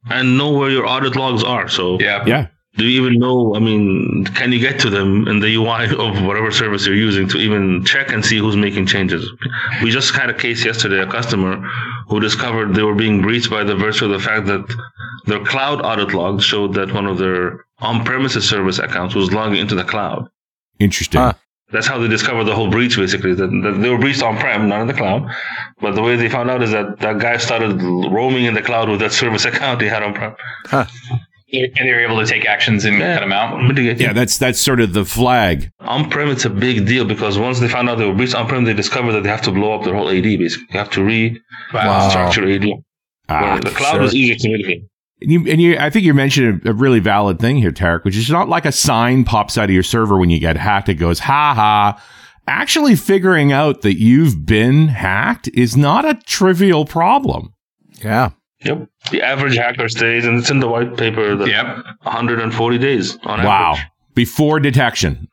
[0.08, 1.68] And know where your audit logs are.
[1.68, 2.24] So Yeah.
[2.26, 2.46] Yeah.
[2.76, 3.54] do you even know?
[3.54, 7.28] I mean, can you get to them in the UI of whatever service you're using
[7.28, 9.28] to even check and see who's making changes?
[9.82, 11.56] We just had a case yesterday, a customer
[12.08, 14.64] who discovered they were being breached by the virtue of the fact that
[15.26, 19.74] their cloud audit logs showed that one of their on-premises service accounts was logging into
[19.74, 20.28] the cloud.
[20.80, 21.20] Interesting.
[21.20, 21.34] Huh.
[21.72, 23.32] That's how they discovered the whole breach, basically.
[23.34, 25.30] That, that they were breached on-prem, not in the cloud.
[25.80, 28.88] But the way they found out is that that guy started roaming in the cloud
[28.88, 30.34] with that service account he had on-prem.
[30.72, 30.88] And
[31.52, 33.60] they were able to take actions and cut them out.
[33.62, 34.00] Mitigate.
[34.00, 35.70] Yeah, that's that's sort of the flag.
[35.80, 38.74] On-prem, it's a big deal because once they found out they were breached on-prem, they
[38.74, 40.22] discovered that they have to blow up their whole AD.
[40.22, 41.02] Basically, you have to
[41.74, 42.08] Wow.
[42.08, 42.82] restructure AD.
[43.28, 44.00] Ah, the cloud sure.
[44.00, 44.84] was easier to mitigate.
[45.22, 48.04] And you, and you, I think you're mentioning a, a really valid thing here, Tarek,
[48.04, 50.88] which is not like a sign pops out of your server when you get hacked.
[50.88, 52.02] It goes, ha ha.
[52.46, 57.54] Actually figuring out that you've been hacked is not a trivial problem.
[58.02, 58.30] Yeah.
[58.64, 58.88] Yep.
[59.10, 61.84] The average hacker stays, and it's in the white paper, that Yep.
[62.02, 63.72] 140 days on Wow.
[63.72, 63.86] average.
[64.14, 65.28] Before detection.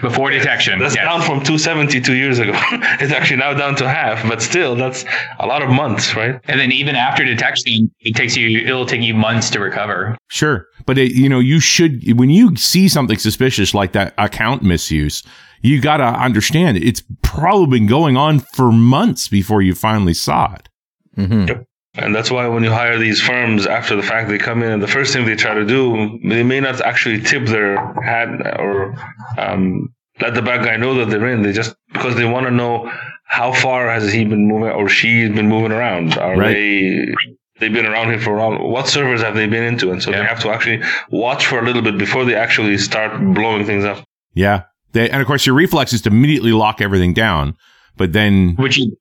[0.00, 0.78] Before detection.
[0.78, 1.04] That's yes.
[1.04, 2.52] down from 270 two years ago.
[3.00, 5.04] it's actually now down to half, but still, that's
[5.38, 6.40] a lot of months, right?
[6.44, 10.16] and then even after detection, it takes you it'll take you months to recover.
[10.28, 10.66] Sure.
[10.86, 15.22] But it, you know, you should, when you see something suspicious like that account misuse,
[15.60, 20.54] you got to understand it's probably been going on for months before you finally saw
[20.54, 20.68] it.
[21.16, 21.62] Mm-hmm.
[21.98, 24.82] And that's why when you hire these firms after the fact, they come in and
[24.82, 28.94] the first thing they try to do, they may not actually tip their hat or
[29.36, 31.42] um, let the bad guy know that they're in.
[31.42, 32.90] They just because they want to know
[33.24, 36.16] how far has he been moving or she has been moving around.
[36.18, 36.54] Are Right.
[36.54, 37.14] they
[37.60, 38.68] they've been around here for a while?
[38.68, 39.90] What servers have they been into?
[39.90, 40.18] And so Yeah.
[40.20, 43.84] they have to actually watch for a little bit before they actually start blowing things
[43.84, 44.04] up.
[44.34, 44.62] Yeah.
[44.92, 47.56] They, and of course, your reflex is to immediately lock everything down.
[47.96, 48.96] But then, Which you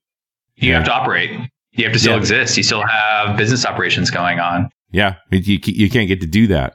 [0.55, 0.77] you Yeah.
[0.77, 1.29] have to operate.
[1.77, 2.19] You have to still Yeah.
[2.19, 2.57] exist.
[2.57, 4.69] You still have business operations going on.
[4.91, 6.73] yeah, you, you can't get to do that.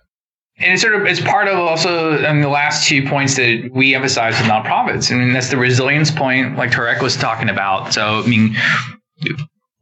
[0.59, 3.95] And it's sort of it's part of also um, the last two points that we
[3.95, 5.11] emphasize with nonprofits.
[5.11, 7.93] I mean, that's the resilience point, like Tarek was talking about.
[7.93, 8.55] So, I mean,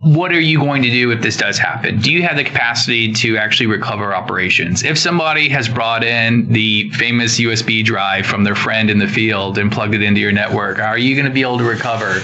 [0.01, 1.99] what are you going to do if this does happen?
[1.99, 4.83] Do you have the capacity to actually recover operations?
[4.83, 9.59] If somebody has brought in the famous USB drive from their friend in the field
[9.59, 12.19] and plugged it into your network, are you going to be able to recover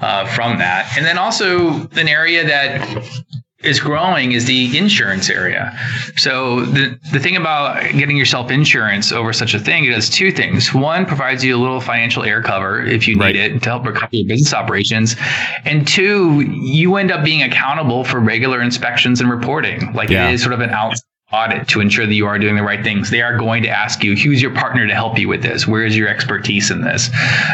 [0.00, 0.92] uh, from that?
[0.96, 3.22] And then also an area that
[3.62, 5.76] is growing is the insurance area.
[6.16, 10.32] So the the thing about getting yourself insurance over such a thing, it does two
[10.32, 10.74] things.
[10.74, 13.36] One provides you a little financial air cover if you need Right.
[13.36, 15.16] it to help recover your business operations.
[15.64, 19.92] And two, you end up being accountable for regular inspections and reporting.
[19.92, 20.28] Like Yeah.
[20.28, 20.94] it is sort of an out
[21.32, 23.08] audit to ensure that you are doing the right things.
[23.10, 25.66] They are going to ask you, who's your partner to help you with this?
[25.66, 27.08] Where is your expertise in this?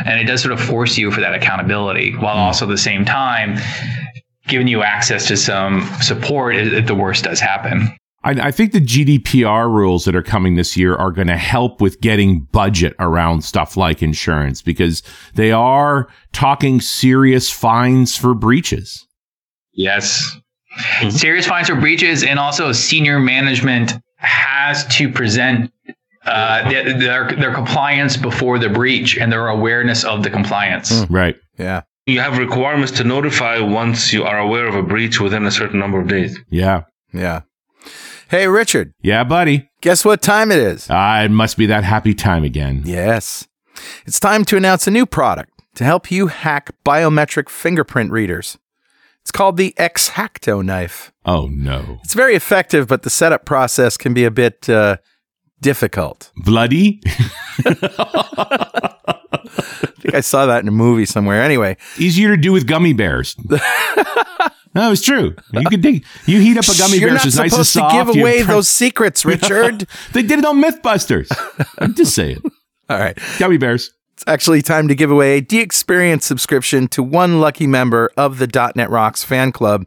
[0.05, 2.40] And it does sort of force you for that accountability while hmm.
[2.40, 3.59] also at the same time
[4.48, 7.96] giving you access to some support if if the worst does happen.
[8.24, 11.80] I, I think the GDPR rules that are coming this year are going to help
[11.80, 15.02] with getting budget around stuff like insurance because
[15.34, 19.06] they are talking serious fines for breaches.
[19.72, 20.37] Yes.
[21.11, 25.72] Serious fines for breaches, and also senior management has to present
[26.24, 31.06] uh, their, their their compliance before the breach and their awareness of the compliance.
[31.08, 31.37] Right.
[31.58, 31.82] Yeah.
[32.09, 35.79] You have requirements to notify once you are aware of a breach within a certain
[35.79, 36.38] number of days.
[36.49, 36.85] Yeah.
[37.12, 37.42] Yeah.
[38.31, 39.68] Hey, Richard, Yeah, buddy.
[39.83, 40.87] guess what time it is?
[40.88, 42.81] Ah, it must be that happy time again.
[42.87, 43.47] Yes.
[44.07, 48.57] It's time to announce a new product to help you hack biometric fingerprint readers.
[49.21, 51.12] It's called the X-Hacto knife.
[51.27, 51.99] Oh, no.
[52.05, 54.97] It's very effective, but the setup process can be a bit uh,
[55.61, 56.33] difficult.
[56.37, 57.03] Bloody?
[60.09, 61.42] I think I saw that in a movie somewhere.
[61.42, 63.37] Anyway, Easier to do with gummy bears.
[64.75, 65.35] no, it's true.
[65.53, 67.61] You could dig, you heat up a gummy you're bear not so it's nice and
[67.61, 67.94] to soft.
[67.94, 69.87] give away those secrets, Richard.
[70.12, 71.29] they did it on Mythbusters.
[71.79, 72.38] I'm just saying.
[72.90, 73.18] All right.
[73.38, 73.92] Gummy bears.
[74.14, 78.73] It's actually time to give away a DXperience subscription to one lucky member of the
[78.75, 79.87] .NET Rocks fan club.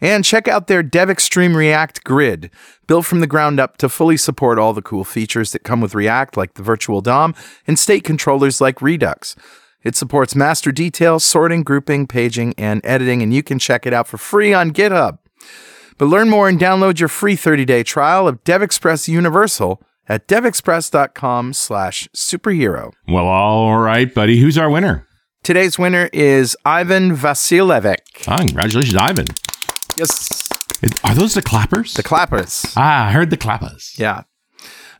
[0.00, 2.50] And check out their DevExtreme React Grid,
[2.86, 5.94] built from the ground up to fully support all the cool features that come with
[5.94, 7.34] React, like the virtual DOM
[7.66, 9.36] and state controllers like Redux.
[9.82, 14.06] It supports master detail, sorting, grouping, paging, and editing, and you can check it out
[14.06, 15.18] for free on GitHub.
[15.98, 22.08] But learn more and download your free 30-day trial of DevExpress Universal at devexpress.com slash
[22.14, 22.92] superhero.
[23.08, 24.38] Well, all right, buddy.
[24.38, 25.06] Who's our winner?
[25.42, 28.28] Today's winner is Ivan Vasilevich.
[28.28, 29.26] Ah, congratulations, Ivan.
[29.96, 30.48] Yes,
[30.82, 31.94] It- are those the clappers?
[31.94, 32.72] the clappers.
[32.76, 33.98] ah, I heard the clappers.
[33.98, 34.22] Yeah.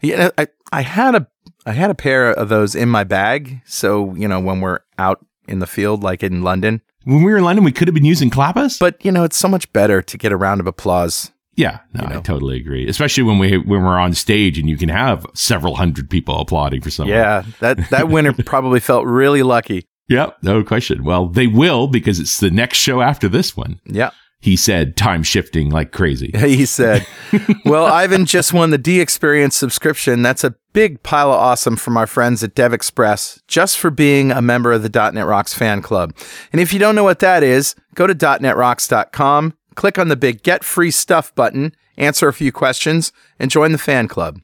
[0.01, 1.27] Yeah, I, I had a
[1.65, 3.61] I had a pair of those in my bag.
[3.67, 6.81] So, you know, when we're out in the field, like in London.
[7.05, 8.79] When we were in London, we could have been using clappers.
[8.79, 11.31] But, you know, it's so much better to get a round of applause.
[11.57, 12.19] yeah, no, You know.
[12.19, 12.89] I totally agree.
[12.89, 16.81] Especially when we when we're on stage and you can have several hundred people applauding
[16.81, 17.17] for someone.
[17.17, 19.87] Yeah, that, that winner probably felt really lucky.
[20.09, 21.05] Yep, no question.
[21.05, 23.81] Well, they will because it's the next show after this one.
[23.87, 24.11] Yeah.
[24.43, 26.33] He said, time shifting like crazy.
[26.53, 27.07] He said,
[27.65, 30.21] Well, Ivan just won the DXperience subscription.
[30.23, 34.43] That's a big pile of awesome from our friends at DevExpress just for being a
[34.43, 36.15] member of the .NET Rocks fan club.
[36.53, 40.43] And if you don't know what that is, go to .NETRocks.com, click on the big
[40.43, 44.41] Get Free Stuff button, answer a few questions, and join the fan club.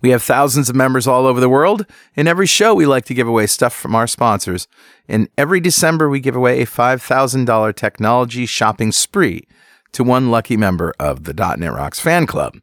[0.00, 1.86] We have thousands of members all over the world.
[2.14, 4.68] In every show, we like to give away stuff from our sponsors.
[5.08, 9.46] And every December, we give away a $5,000 technology shopping spree
[9.92, 12.58] to one lucky member of the .NET Rocks fan club.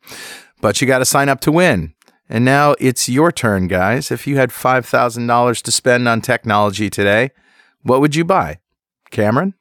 [0.62, 1.94] But you got to sign up to win.
[2.28, 4.12] And now it's your turn, guys.
[4.12, 7.32] If you had $5,000 to spend on technology today,
[7.84, 8.60] what would you buy?
[9.12, 9.54] Cameron?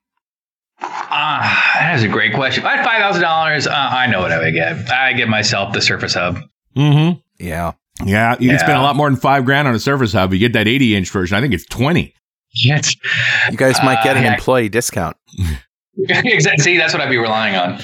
[0.80, 2.64] Ah, that is a great question.
[2.64, 4.90] If I had five thousand dollars, uh, I know what I would get.
[4.90, 6.38] I get myself the Surface Hub.
[6.76, 7.20] Mm-hmm.
[7.44, 7.72] Yeah.
[8.04, 10.32] Yeah, you can spend a lot more than five grand on a Surface Hub.
[10.32, 11.36] You get that 80 inch version.
[11.36, 12.12] I think it's 20.
[12.56, 12.96] Yes.
[13.50, 15.16] You guys might get an Uh, employee discount.
[15.98, 16.62] exactly.
[16.62, 17.80] See, that's what I'd be relying on.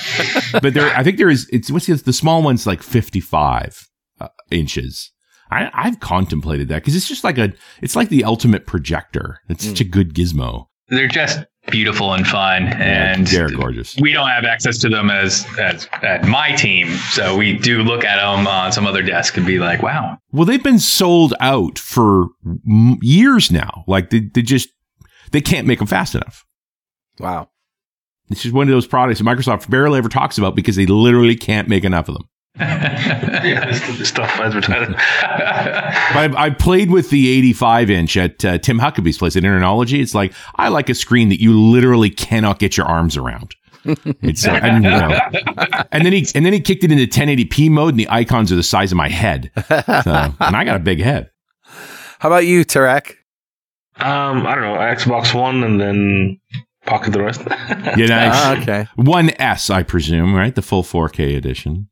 [0.61, 1.49] but there, I think there is.
[1.53, 3.89] It's what's the, the small one's like 55
[4.21, 5.13] uh, inches.
[5.51, 7.53] I, I've contemplated that because it's just like a,
[7.83, 9.41] it's like the ultimate projector.
[9.49, 10.67] It's such a good gizmo.
[10.89, 13.97] They're just beautiful and fun, and they're gorgeous.
[14.01, 16.89] we don't have access to them as as at my team.
[17.11, 20.45] So we do look at them on some other desk and be like, "Wow, Well,
[20.45, 22.29] they've been sold out for
[23.03, 23.85] years now.
[23.87, 24.69] Like they, they just,
[25.33, 26.45] they can't make them fast enough.
[27.19, 27.51] Wow.
[28.31, 31.37] this is one of those products that Microsoft barely ever talks about because they literally
[31.37, 32.29] can't make enough of them.
[32.59, 34.95] Yeah, this, this stuff advertising.
[34.99, 40.01] I, I played with the 85 inch at uh, Tim Huckaby's place at InterKnowlogy.
[40.01, 43.55] It's like I like a screen that you literally cannot get your arms around.
[43.85, 45.19] It's uh, and, you know,
[45.91, 48.57] and then he and then he kicked it into 1080p mode, and the icons are
[48.57, 49.51] the size of my head.
[49.69, 51.31] So, and I got a big head.
[52.19, 53.15] How about you, Tarek?
[53.97, 56.41] um, I don't know, Xbox One, and then
[56.85, 57.41] pocket the rest.
[57.97, 58.87] You know, Ah, okay.
[58.97, 60.55] one S, I presume, right?
[60.55, 61.89] The full 4K edition.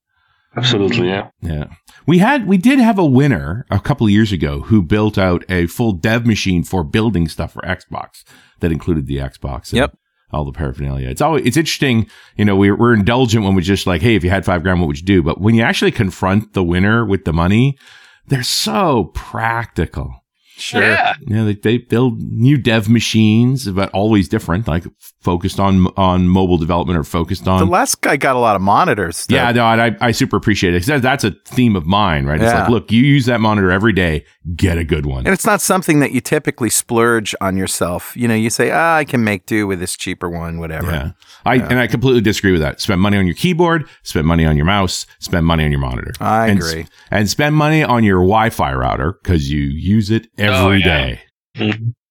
[0.59, 1.31] Absolutely, yeah.
[1.41, 1.65] Yeah.
[2.07, 5.45] We had we did have a winner a couple of years ago who built out
[5.49, 8.25] a full dev machine for building stuff for Xbox
[8.61, 9.71] that included the Xbox.
[9.71, 9.99] and Yep.
[10.31, 11.09] All the paraphernalia.
[11.09, 12.07] It's always it's interesting,
[12.37, 14.81] you know, we're we're indulgent when we're just like, hey, if you had five grand,
[14.81, 15.23] what would you do?
[15.23, 17.79] But when you actually confront the winner with the money,
[18.27, 20.25] they're so practical.
[20.59, 20.83] Sure.
[20.83, 24.85] yeah, know, they, they build new dev machines, but always different, like
[25.21, 28.63] focused on on mobile development or focused on The last guy got a lot of
[28.63, 29.27] monitors.
[29.27, 29.37] though.
[29.37, 32.41] yeah, no, and I, I super appreciate it because that's a theme of mine, right?
[32.41, 32.61] It's Yeah.
[32.63, 34.25] like, look, you use that monitor every day,
[34.57, 35.27] get a good one.
[35.27, 38.17] And it's not something that you typically splurge on yourself.
[38.17, 40.91] You know, you say, ah, I can make do with this cheaper one, whatever.
[40.91, 41.11] Yeah,
[41.45, 42.81] I and I completely disagree with that.
[42.81, 46.13] Spend money on your keyboard, spend money on your mouse, spend money on your monitor.
[46.21, 46.87] I and, agree.
[47.11, 50.85] and spend money on your Wi-Fi router because you use it every Oh, yeah.
[50.85, 51.21] day.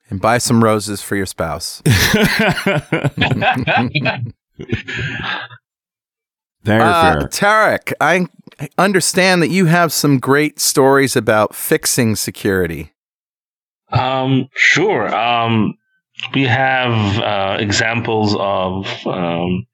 [0.10, 1.82] And buy some roses for your spouse.
[6.64, 7.28] There, Uh, fair.
[7.30, 8.28] Tarek, I
[8.78, 12.92] understand that you have some great stories about fixing security.
[13.92, 15.14] Um, sure.
[15.16, 15.76] Um,
[16.34, 19.66] we have uh, examples of um,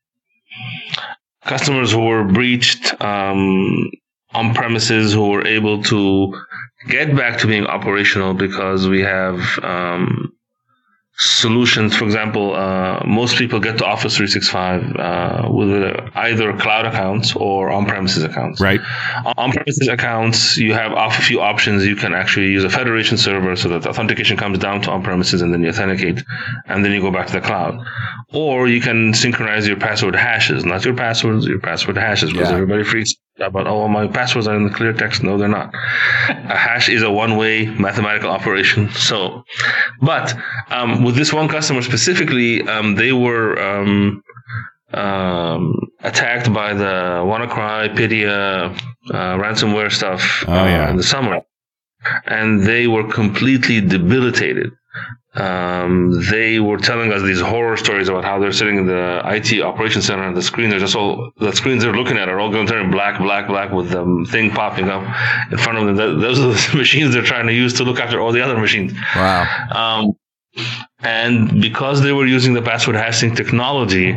[1.45, 3.89] customers who were breached um,
[4.33, 6.33] on premises who were able to
[6.89, 10.33] get back to being operational because we have um,
[11.15, 11.95] solutions.
[11.95, 15.71] For example, uh, most people get to Office 365 uh, with
[16.15, 18.59] either cloud accounts or on-premises accounts.
[18.59, 18.81] Right.
[19.37, 21.85] On-premises accounts, you have a few options.
[21.85, 25.41] You can actually use a federation server so that the authentication comes down to on-premises
[25.41, 26.23] and then you authenticate
[26.67, 27.79] and then you go back to the cloud.
[28.33, 32.55] Or you can synchronize your password hashes, not your passwords, your password hashes, because Yeah.
[32.55, 35.23] everybody freaks about, oh, my passwords are in the clear text.
[35.23, 35.73] No, they're not.
[36.29, 38.89] a hash is a one-way mathematical operation.
[38.91, 39.43] So,
[40.01, 40.33] but
[40.69, 44.21] um, with this one customer specifically, um, they were um,
[44.93, 48.65] um, attacked by the WannaCry, Petya,
[49.11, 50.89] uh, ransomware stuff Oh, uh, yeah.
[50.91, 51.41] in the summer,
[52.25, 54.71] and they were completely debilitated.
[55.35, 59.61] Um, they were telling us these horror stories about how they're sitting in the IT
[59.63, 62.51] operations center and the screen, they're just all, the screens they're looking at are all
[62.51, 65.01] going to turn black, black, black with the thing popping up
[65.51, 65.97] in front of them.
[65.97, 68.57] Th- Those are the machines they're trying to use to look after all the other
[68.57, 68.93] machines.
[69.15, 69.47] Wow.
[69.71, 70.13] Um,
[70.99, 74.15] and because they were using the password hashing technology,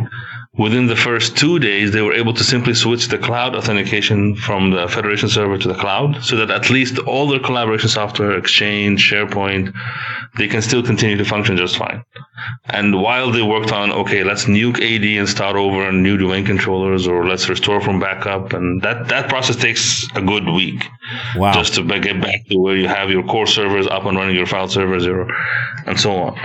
[0.59, 4.71] within the first two days, they were able to simply switch the cloud authentication from
[4.71, 9.01] the Federation server to the cloud so that at least all their collaboration software, Exchange,
[9.11, 9.73] SharePoint,
[10.39, 12.05] they can still continue to function just fine.
[12.67, 16.45] And while they worked on, okay, let's nuke AD and start over and new domain
[16.45, 18.53] controllers or let's restore from backup.
[18.53, 20.85] And that, that process takes a good week
[21.37, 21.53] Wow.
[21.53, 24.47] just to get back to where you have your core servers up and running, your
[24.47, 25.27] file servers, your,
[25.87, 26.39] and so on.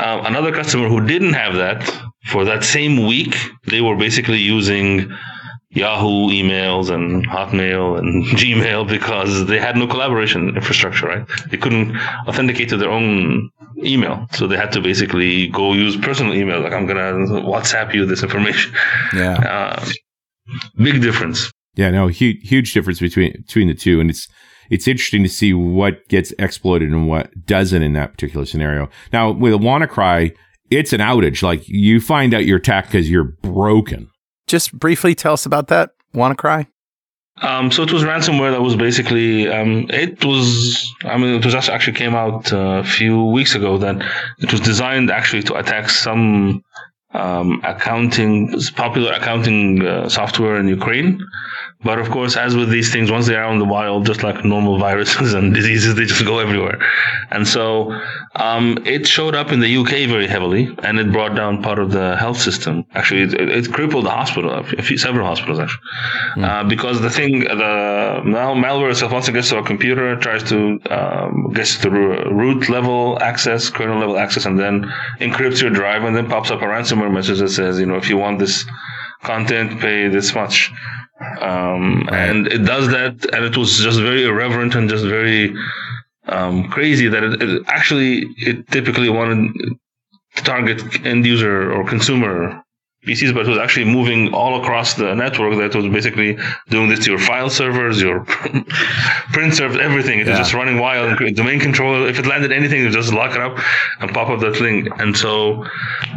[0.00, 1.80] Um, another customer who didn't have that
[2.24, 5.12] for that same week, they were basically using
[5.70, 11.26] Yahoo emails and Hotmail and Gmail because they had no collaboration infrastructure, right?
[11.50, 11.96] They couldn't
[12.28, 14.26] authenticate to their own email.
[14.32, 16.60] So they had to basically go use personal email.
[16.60, 18.74] Like, I'm going to WhatsApp you this information.
[19.14, 19.34] Yeah.
[19.34, 19.84] Uh,
[20.76, 21.50] big difference.
[21.76, 24.28] Yeah, no, huge, huge difference between between the two, and it's
[24.70, 28.88] it's interesting to see what gets exploited and what doesn't in that particular scenario.
[29.12, 30.34] Now, with a WannaCry,
[30.78, 31.42] it's an outage.
[31.42, 34.10] Like you find out your attack because you're broken.
[34.46, 35.90] Just briefly tell us about that.
[36.14, 36.66] WannaCry?
[37.42, 41.54] Um, so it was ransomware that was basically um, it was I mean it was
[41.54, 43.96] actually came out uh, a few weeks ago that
[44.38, 46.62] it was designed actually to attack some
[47.14, 51.20] um, accounting popular accounting uh, software in Ukraine
[51.84, 54.42] but of course, as with these things, once they are in the wild, just like
[54.44, 56.78] normal viruses and diseases, they just go everywhere.
[57.30, 57.92] And so
[58.36, 61.92] um, it showed up in the UK very heavily, and it brought down part of
[61.92, 62.84] the health system.
[62.94, 65.82] Actually, it, it crippled the hospital, a few, several hospitals actually,
[66.36, 66.44] mm.
[66.44, 70.42] uh, because the thing, the mal- malware itself, once it gets to a computer, tries
[70.44, 74.90] to um, gets to root level access, kernel level access, and then
[75.20, 78.08] encrypts your drive, and then pops up a ransomware message that says, you know, if
[78.08, 78.64] you want this
[79.22, 80.70] content, pay this much.
[81.40, 85.54] Um, and it does that, and it was just very irreverent and just very
[86.26, 89.54] um, crazy that it, it, actually it typically wanted
[90.36, 92.63] to target end user or consumer
[93.04, 95.56] PCs, but it was actually moving all across the network.
[95.58, 96.38] That was basically
[96.68, 98.24] doing this to your file servers, your
[99.32, 100.20] print servers, everything.
[100.20, 100.32] It yeah.
[100.32, 101.18] was just running wild.
[101.34, 102.08] Domain controller.
[102.08, 103.58] If it landed anything, it would just lock it up
[104.00, 104.88] and pop up that link.
[104.98, 105.64] And so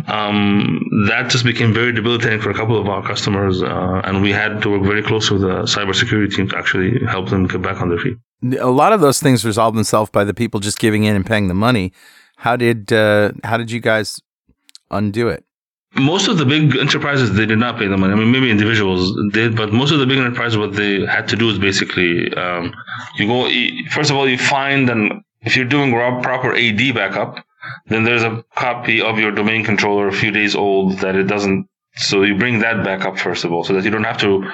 [0.07, 4.31] um, that just became very debilitating for a couple of our customers, uh, and we
[4.31, 7.81] had to work very close with the cybersecurity team to actually help them get back
[7.81, 8.17] on their feet.
[8.59, 11.47] A lot of those things resolve themselves by the people just giving in and paying
[11.47, 11.91] the money.
[12.38, 14.21] How did uh, how did you guys
[14.91, 15.43] undo it?
[15.95, 18.13] Most of the big enterprises they did not pay the money.
[18.13, 21.35] I mean, maybe individuals did, but most of the big enterprises, what they had to
[21.35, 22.73] do is basically um,
[23.15, 23.49] you go.
[23.89, 27.45] First of all, you find and if you're doing proper AD backup,
[27.88, 31.67] then there's a copy of your domain controller a few days old that it doesn't.
[31.95, 34.47] So you bring that back up first of all, so that you don't have to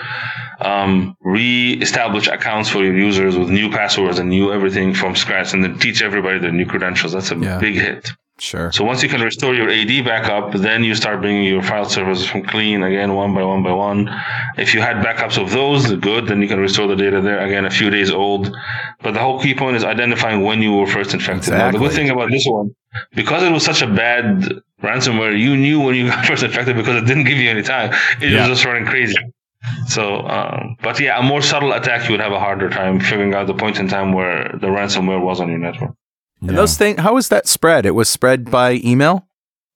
[0.61, 5.63] um, re-establish accounts for your users with new passwords and new everything from scratch, and
[5.63, 7.11] then teach everybody their new credentials.
[7.11, 7.59] That's a yeah.
[7.59, 8.11] big hit.
[8.43, 8.73] Sure.
[8.73, 12.25] So once you can restore your AD backup, then you start bringing your file servers
[12.25, 14.09] from clean again, one by one by one.
[14.57, 17.63] If you had backups of those, good, then you can restore the data there again,
[17.63, 18.53] a few days old.
[19.01, 21.53] But the whole key point is identifying when you were first infected.
[21.53, 21.57] Exactly.
[21.57, 22.75] Now, the good thing about this one,
[23.15, 27.01] because it was such a bad ransomware, you knew when you got first infected because
[27.01, 27.93] it didn't give you any time.
[28.21, 28.41] It yeah.
[28.41, 29.15] was just running crazy.
[29.87, 33.33] So, um, but yeah, a more subtle attack, you would have a harder time figuring
[33.33, 35.95] out the point in time where the ransomware was on your network.
[36.43, 36.57] And yeah.
[36.57, 37.85] those things, how was that spread?
[37.85, 39.27] It was spread by email.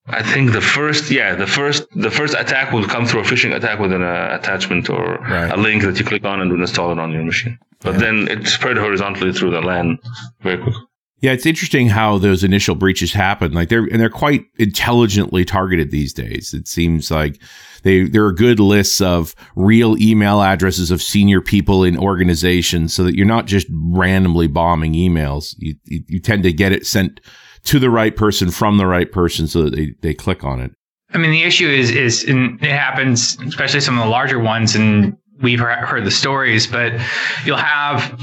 [0.06, 3.54] I think the first, yeah, the first, the first attack will come through a phishing
[3.54, 5.50] attack with an uh, attachment or right.
[5.50, 7.58] a link that you click on and will install it on your machine.
[7.80, 8.00] But yeah.
[8.00, 9.98] then it spread horizontally through the LAN
[10.40, 10.82] very quickly.
[11.20, 13.52] Yeah, it's interesting how those initial breaches happen.
[13.52, 16.54] Like they're and they're quite intelligently targeted these days.
[16.54, 17.42] It seems like
[17.82, 23.02] they there are good lists of real email addresses of senior people in organizations, so
[23.02, 25.56] that you're not just randomly bombing emails.
[25.58, 27.20] You you, you tend to get it sent
[27.64, 30.70] to the right person from the right person, so that they they click on it.
[31.12, 35.16] I mean, the issue is is it happens, especially some of the larger ones, and
[35.40, 36.92] we've heard the stories, but
[37.44, 38.18] you'll have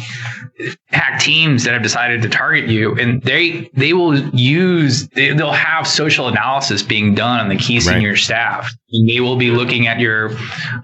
[0.87, 5.51] hack teams that have decided to target you and they they will use they, will
[5.51, 8.17] have social analysis being done on the key senior right.
[8.17, 10.29] staff and they will be looking at your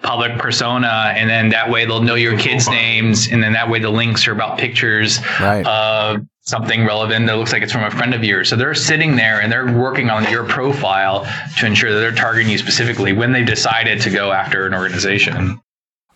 [0.01, 3.79] public persona and then that way they'll know your kids names and then that way
[3.79, 5.65] the links are about pictures right.
[5.65, 9.15] of something relevant that looks like it's from a friend of yours so they're sitting
[9.15, 11.25] there and they're working on your profile
[11.57, 15.61] to ensure that they're targeting you specifically when they've decided to go after an organization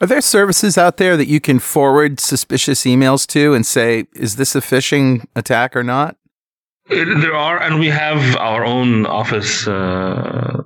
[0.01, 4.35] are there services out there that you can forward suspicious emails to and say, is
[4.35, 6.17] this a phishing attack or not?
[6.89, 10.61] There are, and we have our own office uh,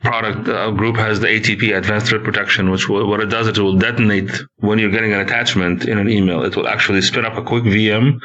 [0.00, 0.48] product.
[0.48, 3.76] Our group has the ATP, Advanced Threat Protection, which what it does, is it will
[3.78, 6.42] detonate when you're getting an attachment in an email.
[6.42, 8.18] It will actually spin up a quick VM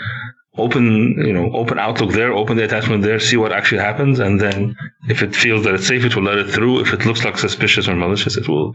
[0.57, 4.41] open you know open outlook there open the attachment there see what actually happens and
[4.41, 4.75] then
[5.07, 7.37] if it feels that it's safe it will let it through if it looks like
[7.37, 8.73] suspicious or malicious it will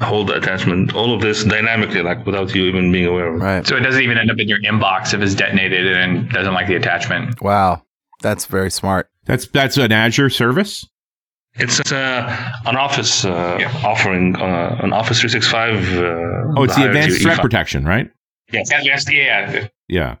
[0.00, 3.44] hold the attachment all of this dynamically like without you even being aware of it
[3.44, 6.54] right so it doesn't even end up in your inbox if it's detonated and doesn't
[6.54, 7.82] like the attachment wow
[8.20, 10.86] that's very smart that's that's an azure service
[11.56, 13.70] it's uh, an Office uh, yeah.
[13.84, 15.98] offering, uh, an Office 365.
[15.98, 18.10] Uh, oh, it's the advanced threat protection, right?
[18.50, 18.70] Yes.
[18.70, 19.68] Advanced, yeah.
[19.86, 20.16] Yeah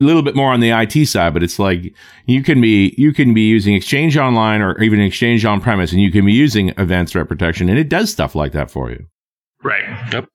[0.00, 1.94] a little bit more on the IT side, but it's like
[2.26, 6.00] you can be you can be using Exchange Online or even Exchange on premise, and
[6.00, 9.06] you can be using Advanced Threat Protection, and it does stuff like that for you.
[9.62, 9.84] Right.
[10.12, 10.28] Yep.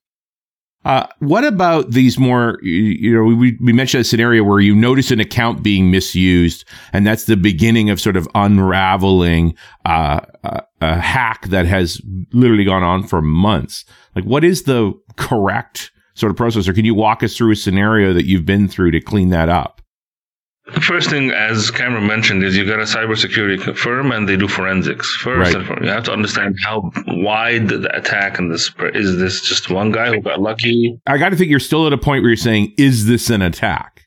[0.86, 4.74] Uh, what about these more, you, you, know, we, we mentioned a scenario where you
[4.74, 9.54] notice an account being misused, and that's the beginning of sort of unraveling
[9.86, 12.02] uh, a, a hack that has
[12.32, 13.84] literally gone on for months.
[14.16, 17.56] Like, what is the correct sort of process, or can you walk us through a
[17.56, 19.82] scenario that you've been through to clean that up?
[20.74, 24.48] The first thing, as Cameron mentioned, is you got a cybersecurity firm and they do
[24.48, 25.16] forensics.
[25.16, 25.82] First Right.
[25.82, 29.18] you have to understand how wide the attack and the spread is.
[29.18, 31.98] This just one guy who got lucky, I got to think you're still at a
[31.98, 34.06] point where you're saying, is this an attack?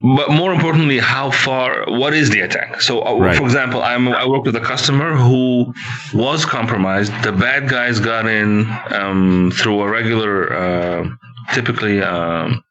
[0.00, 1.84] But more importantly, how far?
[1.88, 2.80] What is the attack?
[2.80, 3.36] So, uh, Right.
[3.36, 5.74] for example, I'm I work with a customer who
[6.14, 7.12] was compromised.
[7.22, 11.08] The bad guys got in um, through a regular, uh,
[11.52, 12.62] typically um,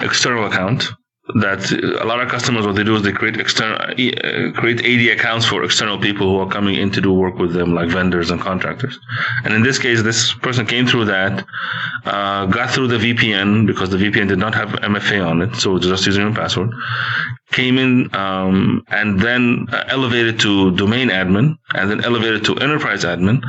[0.00, 0.90] external account.
[1.34, 5.18] That a lot of customers, what they do is they create external, uh, create AD
[5.18, 8.30] accounts for external people who are coming in to do work with them, like vendors
[8.30, 8.98] and contractors.
[9.44, 11.44] And in this case, this person came through that,
[12.06, 15.78] uh, got through the VPN because the VPN did not have MFA on it, so
[15.78, 16.70] just username and password.
[17.52, 23.04] Came in um, and then uh, elevated to domain admin, and then elevated to enterprise
[23.04, 23.42] admin.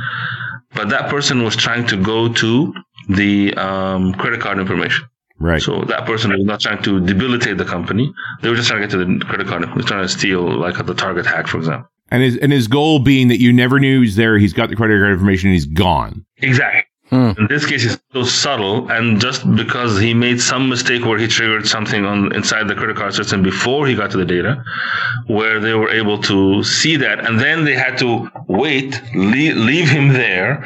[0.74, 2.74] But that person was trying to go to
[3.08, 5.06] the um, credit card information.
[5.40, 5.60] Right.
[5.62, 8.12] So that person was not trying to debilitate the company.
[8.42, 9.62] They were just trying to get to the credit card.
[9.62, 11.88] They were trying to steal, like the target hack, for example.
[12.10, 14.36] and his and his goal being that you never knew he was there.
[14.38, 15.48] He's got the credit card information.
[15.48, 16.26] and He's gone.
[16.38, 16.84] Exactly.
[17.08, 17.32] Hmm.
[17.38, 21.26] In this case, it's so subtle, and just because he made some mistake where he
[21.26, 24.62] triggered something on inside the credit card system before he got to the data,
[25.26, 29.88] where they were able to see that, and then they had to wait, leave, leave
[29.88, 30.62] him there,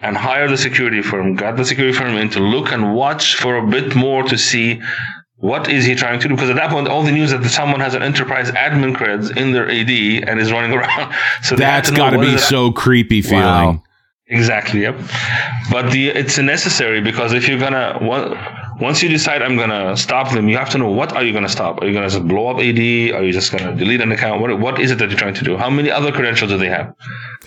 [0.00, 1.34] and hire the security firm.
[1.34, 4.80] Got the security firm in to look and watch for a bit more to see
[5.38, 6.34] what is he trying to do?
[6.34, 9.36] Because at that point, all the news is that someone has an enterprise admin creds
[9.36, 9.90] in their AD
[10.28, 11.14] and is running around.
[11.42, 13.44] So they had That's to know got to be is it so creepy feeling.
[13.44, 13.82] Wow.
[14.28, 14.80] Exactly.
[14.82, 14.98] Yep.
[15.70, 18.36] But the it's necessary because if you're gonna one-
[18.80, 21.48] once you decide I'm gonna stop them, you have to know what are you gonna
[21.48, 21.80] stop.
[21.80, 22.78] Are you gonna just blow up AD?
[23.14, 24.40] Are you just gonna delete an account?
[24.40, 25.56] What what is it that you're trying to do?
[25.56, 26.94] How many other credentials do they have?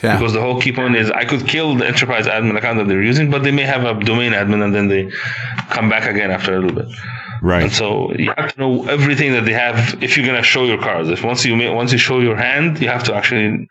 [0.03, 0.17] Yeah.
[0.17, 3.03] Because the whole key point is I could kill the enterprise admin account that they're
[3.03, 5.11] using, but they may have a domain admin and then they
[5.69, 6.87] come back again after a little bit.
[7.41, 7.63] Right.
[7.63, 7.71] And Right.
[7.71, 11.09] so you have to know everything that they have if you're gonna show your cards.
[11.09, 13.67] If once you ma- once you show your hand, you have to actually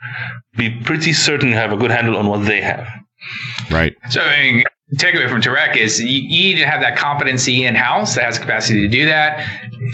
[0.57, 2.87] be pretty certain you have a good handle on what they have.
[3.71, 3.95] Right.
[4.11, 7.75] So, I mean, takeaway from Tarek is you, you need to have that competency in
[7.75, 9.47] house that has capacity to do that.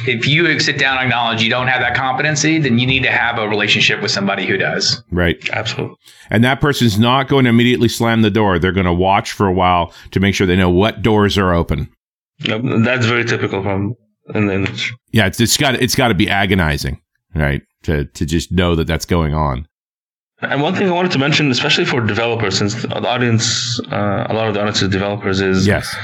[0.06, 3.10] If you sit down and acknowledge you don't have that competency, then you need to
[3.10, 5.02] have a relationship with somebody who does.
[5.10, 5.48] Right.
[5.50, 5.96] Absolutely.
[6.30, 8.58] And that person's not going to immediately slam the door.
[8.58, 11.52] They're going to watch for a while to make sure they know what doors are
[11.52, 11.90] open.
[12.44, 13.94] Yep, That's very typical from
[14.34, 14.96] in the industry.
[15.12, 17.00] Yeah, it's, it's got it's got to be agonizing,
[17.34, 17.62] right?
[17.84, 19.68] To to just know that that's going on.
[20.50, 24.34] And one thing I wanted to mention, especially for developers, since the audience, uh, a
[24.34, 25.94] lot of the audience is developers, is Yes.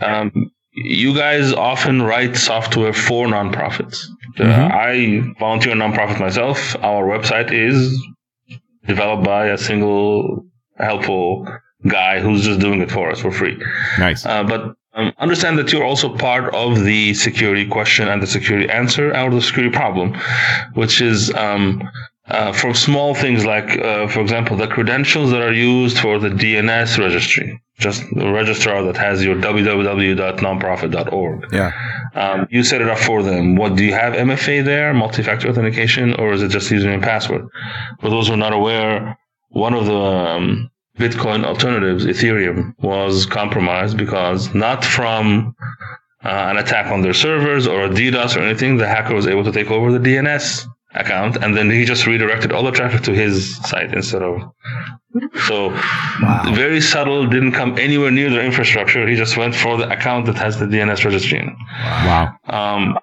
[0.00, 4.06] um, you guys often write software for nonprofits.
[4.38, 4.70] Uh, Mhm.
[4.72, 6.76] I volunteer a nonprofit myself.
[6.82, 7.78] Our website is
[8.86, 10.44] developed by a single
[10.78, 11.46] helpful
[11.86, 13.56] guy who's just doing it for us for free.
[13.98, 14.24] Nice.
[14.24, 18.68] Uh, but um, understand that you're also part of the security question and the security
[18.68, 20.16] answer or the security problem,
[20.74, 21.82] which is um,
[22.30, 26.28] uh, from small things like, uh, for example, the credentials that are used for the
[26.28, 31.52] DNS registry, just the registrar that has your www.nonprofit.org.
[31.52, 31.72] Yeah.
[32.14, 33.56] Um, you set it up for them.
[33.56, 37.48] What do you have MFA there, multi-factor authentication, or is it just username and password?
[38.00, 39.18] For those who are not aware,
[39.48, 45.56] one of the um, Bitcoin alternatives, Ethereum, was compromised because not from
[46.24, 49.42] uh, an attack on their servers or a DDoS or anything, the hacker was able
[49.42, 53.12] to take over the DNS account, and then he just redirected all the traffic to
[53.12, 54.42] his site instead of.
[55.46, 55.70] So
[56.52, 59.06] very subtle, didn't come anywhere near their infrastructure.
[59.06, 61.56] He just went for the account that has the DNS registry in.
[61.78, 62.32] Wow.
[62.46, 62.98] Um,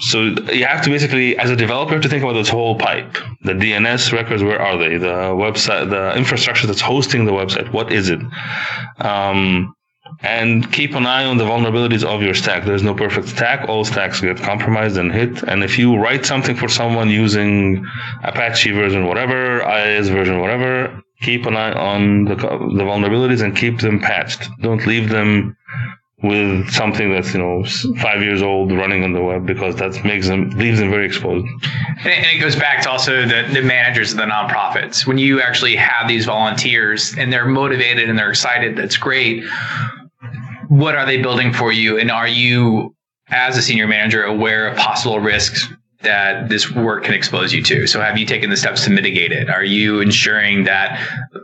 [0.00, 0.22] so
[0.52, 3.12] you have to basically, as a developer, to think about this whole pipe.
[3.42, 4.96] The DNS records, where are they?
[4.96, 8.20] The website, the infrastructure that's hosting the website, what is it?
[8.98, 9.74] Um,
[10.20, 12.64] and keep an eye on the vulnerabilities of your stack.
[12.64, 13.68] There's no perfect stack.
[13.68, 15.42] All stacks get compromised and hit.
[15.44, 17.86] And if you write something for someone using
[18.22, 23.80] Apache version, whatever, IIS version, whatever, keep an eye on the, the vulnerabilities and keep
[23.80, 24.48] them patched.
[24.60, 25.56] Don't leave them
[26.22, 27.64] with something that's you know
[28.00, 31.46] five years old running on the web because that makes them leaves them very exposed.
[32.04, 35.06] And it, goes back to also the, the managers of the nonprofits.
[35.06, 39.44] When you actually have these volunteers and they're motivated and they're excited, that's great.
[40.72, 41.98] What are they building for you?
[41.98, 42.94] And are you,
[43.28, 45.68] as a senior manager, aware of possible risks
[46.00, 47.86] that this work can expose you to?
[47.86, 49.50] So have you taken the steps to mitigate it?
[49.50, 50.98] Are you ensuring that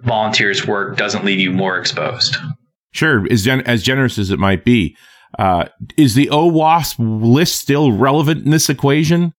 [0.04, 2.36] volunteers' work doesn't leave you more exposed?
[2.92, 3.26] Sure.
[3.30, 4.96] As gen- as generous as it might be,
[5.38, 5.66] uh,
[5.98, 9.34] is the OWASP list still relevant in this equation?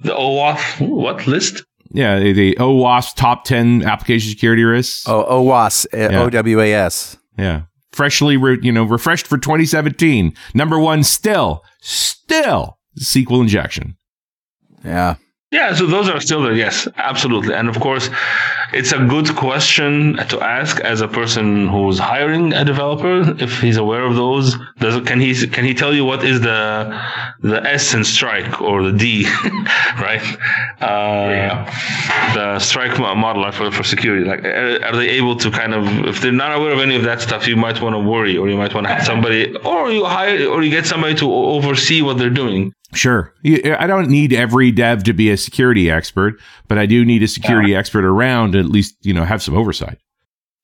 [0.00, 1.62] The OAuth what list?
[1.92, 5.06] Yeah, the, the OWASP top ten application security risks.
[5.06, 6.22] Oh, OWAS, uh, Yeah.
[6.22, 7.18] O W A S.
[7.38, 7.62] Yeah.
[7.94, 10.34] Freshly, re- you know, refreshed for 2017.
[10.52, 13.96] Number one, still, still SQL injection.
[14.84, 15.16] Yeah.
[15.54, 16.52] Yeah, so those are still there.
[16.52, 17.54] Yes, absolutely.
[17.54, 18.10] And of course,
[18.72, 23.76] it's a good question to ask as a person who's hiring a developer if he's
[23.76, 24.56] aware of those.
[24.80, 26.60] Does can he can he tell you what is the
[27.40, 29.26] the S in STRIDE or the D,
[30.08, 30.26] right?
[30.80, 32.34] Uh, yeah.
[32.34, 34.24] The STRIDE model for for security.
[34.24, 37.20] Like, are they able to kind of if they're not aware of any of that
[37.20, 40.04] stuff, you might want to worry, or you might want to have somebody, or you
[40.04, 42.74] hire, or you get somebody to oversee what they're doing.
[42.94, 43.34] Sure.
[43.44, 47.28] I don't need every dev to be a security expert, but I do need a
[47.28, 47.78] security yeah.
[47.78, 49.98] expert around to at least, you know, have some oversight.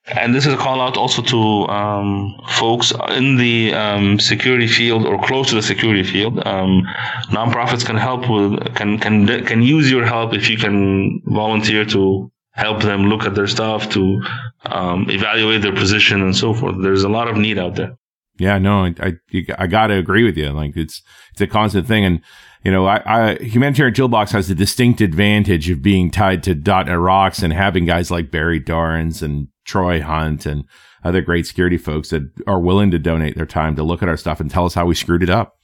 [0.06, 5.06] And this is a call out also to um, folks in the um, security field
[5.06, 6.44] or close to the security field.
[6.46, 6.82] Um,
[7.28, 12.32] nonprofits can help with can can can use your help if you can volunteer to
[12.52, 14.22] help them look at their stuff, to
[14.64, 16.76] um, evaluate their position, and so forth.
[16.82, 17.96] There's a lot of need out there.
[18.40, 19.14] Yeah, no, I I,
[19.58, 20.48] I got to agree with you.
[20.50, 22.20] Like it's it's a constant thing, and
[22.64, 26.98] you know, I, I humanitarian toolbox has the distinct advantage of being tied to .NET
[26.98, 30.64] Rocks and having guys like Barry Dorrans and Troy Hunt and
[31.04, 34.16] other great security folks that are willing to donate their time to look at our
[34.16, 35.56] stuff and tell us how we screwed it up.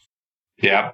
[0.62, 0.92] Yeah.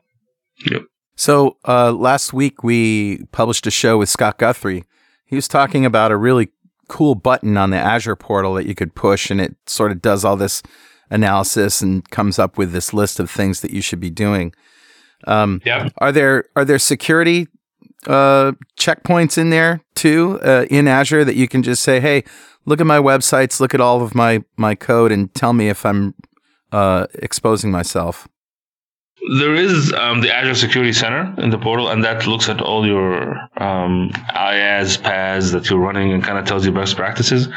[0.70, 0.82] Yep.
[1.16, 4.84] So uh, last week we published a show with Scott Guthrie.
[5.26, 6.48] He was talking about a really
[6.88, 10.24] cool button on the Azure portal that you could push, and it sort of does
[10.24, 10.62] all this
[11.12, 14.52] analysis and comes up with this list of things that you should be doing.
[15.24, 15.90] Um, yeah.
[15.98, 17.46] Are there are there security
[18.06, 22.24] uh, checkpoints in there too uh, in Azure that you can just say, "Hey,
[22.64, 25.86] look at my websites, look at all of my my code, and tell me if
[25.86, 26.14] I'm
[26.72, 28.26] uh, exposing myself."
[29.38, 32.84] There is um, the Azure Security Center in the portal, and that looks at all
[32.84, 37.48] your um, IaaS PaaS that you're running and kind of tells you best practices.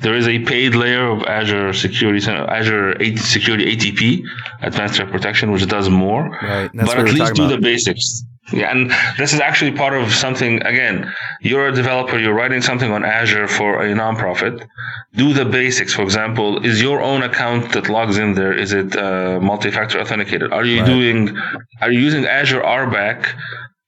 [0.00, 4.22] There is a paid layer of Azure Security Center, Azure Security ATP,
[4.60, 6.28] Advanced Threat Protection, which does more.
[6.42, 6.70] Right.
[6.74, 7.56] but at least do about.
[7.56, 8.22] the basics.
[8.52, 10.62] Yeah, and this is actually part of something.
[10.62, 14.66] Again, you're a developer, you're writing something on Azure for a nonprofit.
[15.14, 15.94] Do the basics.
[15.94, 18.52] For example, is your own account that logs in there?
[18.52, 20.52] Is it uh, multi-factor authenticated?
[20.52, 20.86] Are you right.
[20.86, 21.38] doing?
[21.80, 23.26] Are you using Azure RBAC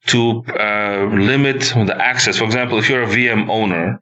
[0.07, 2.39] to uh, limit the access?
[2.39, 4.01] For example, if you're a VM owner,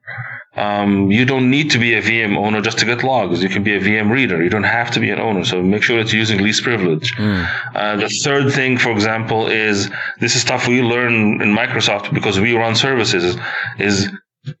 [0.55, 3.43] um, you don't need to be a VM owner just to get logs.
[3.43, 4.41] You can be a VM reader.
[4.41, 5.43] You don't have to be an owner.
[5.43, 7.13] So make sure that you're using least privilege.
[7.15, 7.49] Mm.
[7.75, 9.89] Uh, the third thing, for example, is
[10.19, 13.37] this is stuff we learn in Microsoft because we run services.
[13.79, 14.09] Is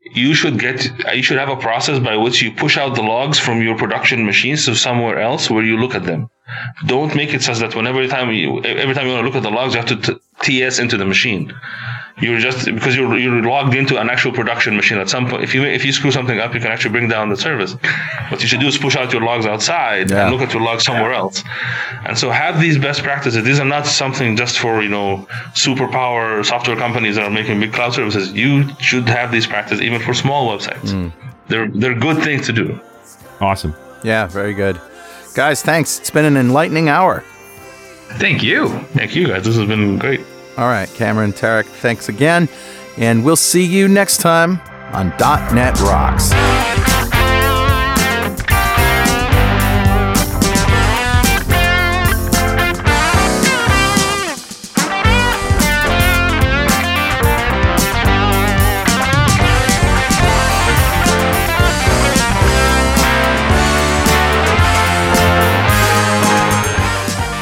[0.01, 3.39] you should get you should have a process by which you push out the logs
[3.39, 6.29] from your production machines to somewhere else where you look at them.
[6.85, 9.43] Don't make it such that whenever time you every time you want to look at
[9.43, 11.53] the logs, you have to t- TS into the machine
[12.17, 15.43] you're just because you're you're logged into an actual production machine at some point.
[15.43, 17.75] If you if you screw something up, you can actually bring down the service.
[18.29, 20.23] What you should do is push out your logs outside yeah.
[20.23, 21.43] and look at your logs somewhere else.
[22.05, 23.43] And so have these best practices.
[23.43, 27.73] These are not something just for you know superpower software companies that are making big
[27.73, 28.31] cloud services.
[28.31, 30.91] You should have these practices even for small websites.
[30.91, 31.11] Mm.
[31.49, 32.79] They're they're good things to do.
[33.41, 33.75] Awesome.
[34.03, 34.79] Yeah, very good.
[35.33, 35.99] Guys, thanks.
[35.99, 37.25] It's been an enlightening hour.
[38.13, 38.69] Thank you.
[38.93, 39.43] Thank you guys.
[39.43, 40.21] This has been great.
[40.57, 42.47] All right, Cameron, Tarek, thanks again.
[42.97, 44.61] And we'll see you next time
[44.93, 46.31] on .NET Rocks.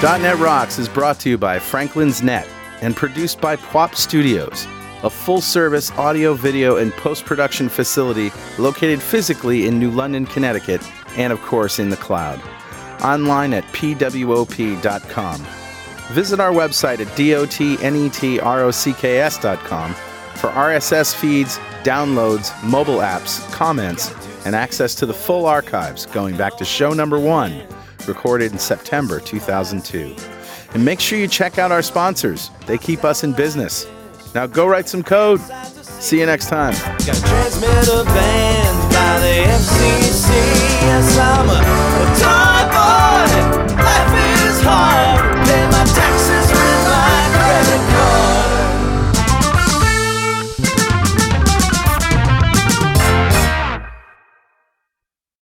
[0.02, 2.48] .NET Rocks is brought to you by Franklins.Net
[2.84, 4.68] and produced by Pwop Studios,
[5.04, 10.82] a full service audio, video, and post production facility located physically in New London, Connecticut,
[11.18, 12.42] and of course in the cloud.
[13.02, 15.46] Online at pwop.com.
[16.14, 19.94] Visit our website at dotnetrocks.com
[20.36, 24.14] for RSS feeds, downloads, mobile apps, comments,
[24.46, 27.66] and access to the full archives going back to show number one,
[28.08, 30.33] recorded in September 2002.
[30.74, 33.88] And make sure you check out our sponsors, they keep us in business.
[34.34, 35.40] Now go write some code.
[35.40, 36.74] See you next time.
[37.06, 37.22] Yes,